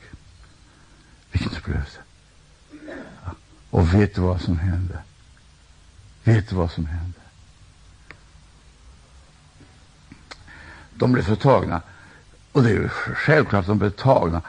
Vilken 1.31 1.57
upplevelse! 1.57 1.99
Och 3.69 3.93
vet 3.93 4.15
du 4.15 4.21
vad 4.21 4.41
som 4.41 4.59
hände? 4.59 4.99
Vet 6.23 6.49
du 6.49 6.55
vad 6.55 6.71
som 6.71 6.85
hände? 6.85 7.19
De 10.93 11.11
blev 11.11 11.23
förtagna. 11.23 11.81
Och 12.51 12.63
det 12.63 12.69
är 12.69 12.73
ju 12.73 12.89
självklart 12.89 13.59
att 13.59 13.67
de 13.67 13.79
blev 13.79 13.89
tagna. 13.89 14.41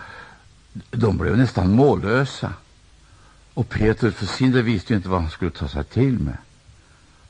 De 0.91 1.19
blev 1.19 1.37
nästan 1.37 1.73
mållösa. 1.73 2.55
Och 3.55 3.69
Petrus 3.69 4.15
för 4.15 4.27
sin 4.27 4.53
del 4.53 4.63
visste 4.63 4.93
ju 4.93 4.97
inte 4.97 5.09
vad 5.09 5.21
han 5.21 5.31
skulle 5.31 5.51
ta 5.51 5.69
sig 5.69 5.85
till 5.85 6.19
med. 6.19 6.37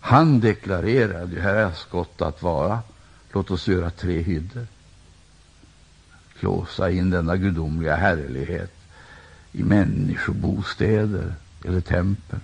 Han 0.00 0.40
deklarerade, 0.40 1.34
ju, 1.34 1.40
här 1.40 1.54
är 1.54 1.72
skott 1.72 2.22
att 2.22 2.42
vara. 2.42 2.82
Låt 3.32 3.50
oss 3.50 3.68
göra 3.68 3.90
tre 3.90 4.22
hyddor. 4.22 4.66
Låsa 6.42 6.90
in 6.90 7.10
denna 7.10 7.36
gudomliga 7.36 7.96
härlighet 7.96 8.72
i 9.52 9.62
människobostäder 9.62 11.34
eller 11.64 11.80
tempel. 11.80 12.40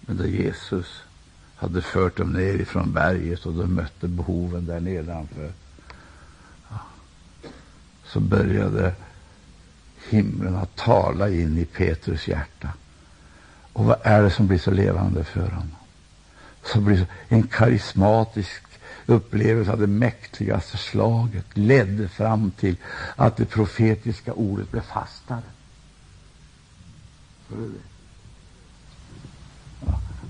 Men 0.00 0.16
då 0.16 0.26
Jesus 0.26 1.02
hade 1.56 1.82
fört 1.82 2.16
dem 2.16 2.32
ner 2.32 2.54
ifrån 2.54 2.92
berget 2.92 3.46
och 3.46 3.52
de 3.52 3.74
mötte 3.74 4.08
behoven 4.08 4.66
där 4.66 4.80
nedanför 4.80 5.52
så 8.04 8.20
började 8.20 8.94
himlen 10.08 10.56
att 10.56 10.76
tala 10.76 11.28
in 11.28 11.58
i 11.58 11.64
Petrus 11.64 12.28
hjärta. 12.28 12.68
Och 13.72 13.84
vad 13.84 13.96
är 14.02 14.22
det 14.22 14.30
som 14.30 14.46
blir 14.46 14.58
så 14.58 14.70
levande 14.70 15.24
för 15.24 15.48
honom? 15.48 15.76
Som 16.64 16.84
blir 16.84 17.06
en 17.28 17.42
karismatisk 17.42 18.69
upplevelse 19.06 19.72
av 19.72 19.80
det 19.80 19.86
mäktigaste 19.86 20.76
slaget 20.76 21.44
ledde 21.54 22.08
fram 22.08 22.50
till 22.50 22.76
att 23.16 23.36
det 23.36 23.44
profetiska 23.44 24.32
ordet 24.32 24.70
blev 24.70 24.82
fastare. 24.82 25.42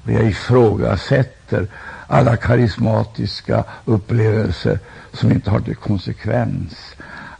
Jag 0.04 0.24
ifrågasätter 0.28 1.68
alla 2.06 2.36
karismatiska 2.36 3.64
upplevelser 3.84 4.78
som 5.12 5.32
inte 5.32 5.50
har 5.50 5.60
till 5.60 5.76
konsekvens 5.76 6.94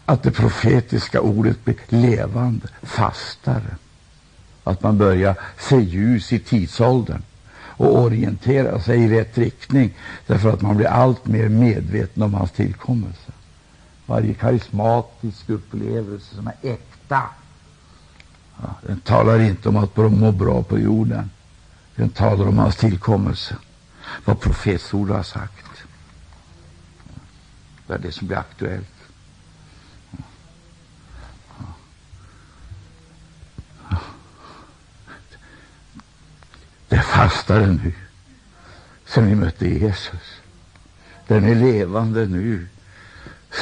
att 0.05 0.23
det 0.23 0.31
profetiska 0.31 1.21
ordet 1.21 1.65
blir 1.65 1.77
levande, 1.89 2.69
fastare. 2.83 3.77
Att 4.65 4.83
man 4.83 4.99
börjar 4.99 5.35
se 5.59 5.77
ljus 5.77 6.33
i 6.33 6.39
tidsåldern 6.39 7.23
och 7.81 7.99
orientera 7.99 8.81
sig 8.81 9.01
i 9.01 9.09
rätt 9.09 9.39
riktning 9.39 9.95
därför 10.27 10.53
att 10.53 10.63
man 10.63 10.77
blir 10.77 10.87
allt 10.87 11.27
mer 11.27 11.49
medveten 11.49 12.23
om 12.23 12.35
hans 12.35 12.51
tillkommelse. 12.51 13.33
Varje 14.07 14.35
karismatisk 14.35 15.51
upplevelse 15.51 16.35
som 16.35 16.47
är 16.47 16.55
äkta 16.63 17.23
ja, 18.63 18.75
den 18.83 19.01
talar 19.01 19.41
inte 19.41 19.69
om 19.69 19.77
att 19.77 19.97
må 19.97 20.33
bra 20.33 20.63
på 20.63 20.79
jorden. 20.79 21.31
Den 21.97 22.09
talar 22.11 22.49
om 22.49 22.59
hans 22.59 22.77
tillkommelse. 22.77 23.57
Vad 24.25 24.41
profetsordet 24.41 25.17
har 25.17 25.23
sagt. 25.23 25.67
Det 27.87 27.95
är 27.95 27.99
det 27.99 28.13
som 28.13 28.27
blir 28.27 28.39
aktuellt. 28.39 29.00
Är 37.01 37.05
fastare 37.05 37.67
nu, 37.67 37.93
sen 39.07 39.27
vi 39.27 39.35
mötte 39.35 39.69
Jesus. 39.69 40.41
Den 41.27 41.45
är 41.45 41.55
levande 41.55 42.27
nu, 42.27 42.67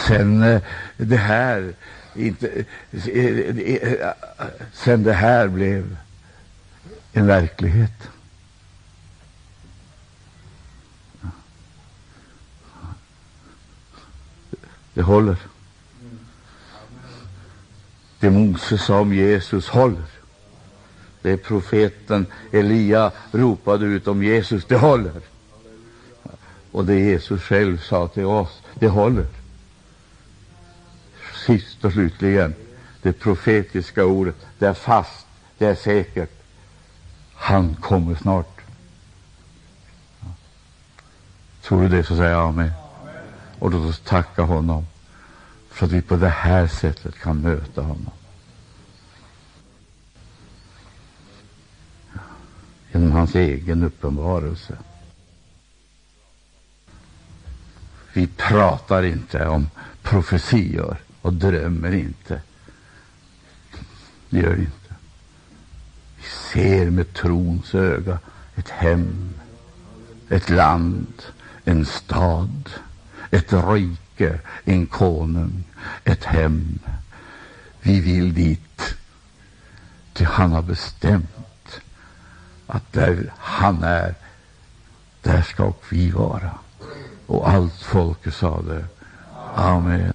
sen 0.07 0.43
eh, 0.43 0.63
det 0.97 1.17
här 1.17 1.75
inte, 2.15 2.65
eh, 2.91 3.49
eh, 3.59 4.13
sen 4.73 5.03
det 5.03 5.13
här 5.13 5.49
blev 5.49 5.97
en 7.13 7.27
verklighet. 7.27 8.11
Det 14.95 15.03
håller. 15.03 15.37
Det 18.21 18.31
Moses 18.31 18.83
sa 18.83 19.01
om 19.01 19.15
Jesus 19.15 19.69
håller. 19.69 20.18
Det 21.23 21.37
profeten 21.37 22.27
Elia 22.53 23.13
ropade 23.33 23.87
ut 23.87 24.09
om 24.09 24.23
Jesus, 24.23 24.65
det 24.65 24.77
håller. 24.77 25.21
Och 26.73 26.85
det 26.85 26.99
Jesus 26.99 27.43
själv 27.43 27.79
sa 27.79 28.09
till 28.09 28.25
oss, 28.25 28.63
det 28.75 28.89
håller. 28.89 29.27
Sist 31.47 31.85
och 31.85 31.93
slutligen, 31.93 32.55
det 33.03 33.13
profetiska 33.13 34.05
ordet, 34.05 34.35
det 34.59 34.67
är 34.67 34.75
fast, 34.75 35.27
det 35.59 35.67
är 35.67 35.75
säkert. 35.75 36.31
Han 37.35 37.75
kommer 37.75 38.15
snart. 38.15 38.61
Tror 41.63 41.83
du 41.83 41.89
det, 41.89 42.05
så 42.05 42.17
säger 42.17 42.31
jag 42.31 42.49
amen. 42.49 42.71
Och 43.59 43.71
låt 43.71 43.91
oss 43.91 44.01
tacka 44.01 44.43
honom 44.43 44.87
för 45.71 45.87
att 45.87 45.93
vi 45.93 46.03
på 46.03 46.17
det 46.17 46.29
här 46.29 46.67
sättet 46.67 47.19
kan 47.19 47.41
möta 47.41 47.83
honom. 47.83 48.11
Genom 52.93 53.13
hans 53.13 53.35
egen 53.35 53.83
uppenbarelse. 53.83 54.79
Vi 58.13 58.27
pratar 58.27 59.03
inte 59.03 59.47
om 59.47 59.71
profetior 60.03 60.97
och 61.23 61.33
drömmer 61.33 61.95
inte. 61.95 62.41
Det 64.31 64.39
gör 64.39 64.53
vi 64.53 64.61
inte. 64.61 64.95
Vi 66.17 66.23
ser 66.53 66.91
med 66.91 67.15
trons 67.15 67.75
öga 67.75 68.19
ett 68.55 68.71
hem, 68.71 69.35
ett 70.29 70.51
land, 70.51 71.23
en 71.65 71.87
stad, 71.87 72.71
ett 73.31 73.53
rike, 73.53 74.41
en 74.65 74.87
konung, 74.87 75.65
ett 76.05 76.25
hem. 76.25 76.79
Vi 77.81 78.01
vill 78.01 78.35
dit, 78.35 78.95
till 80.13 80.27
han 80.27 80.53
har 80.53 80.63
bestämt 80.63 81.38
att 82.69 82.93
där 82.93 83.33
han 83.39 83.83
är, 83.83 84.15
där 85.23 85.43
ska 85.43 85.73
vi 85.91 86.11
vara. 86.11 86.51
Och 87.27 87.51
allt 87.51 87.83
folket 87.83 88.35
sade 88.35 88.85
Amen. 89.55 90.13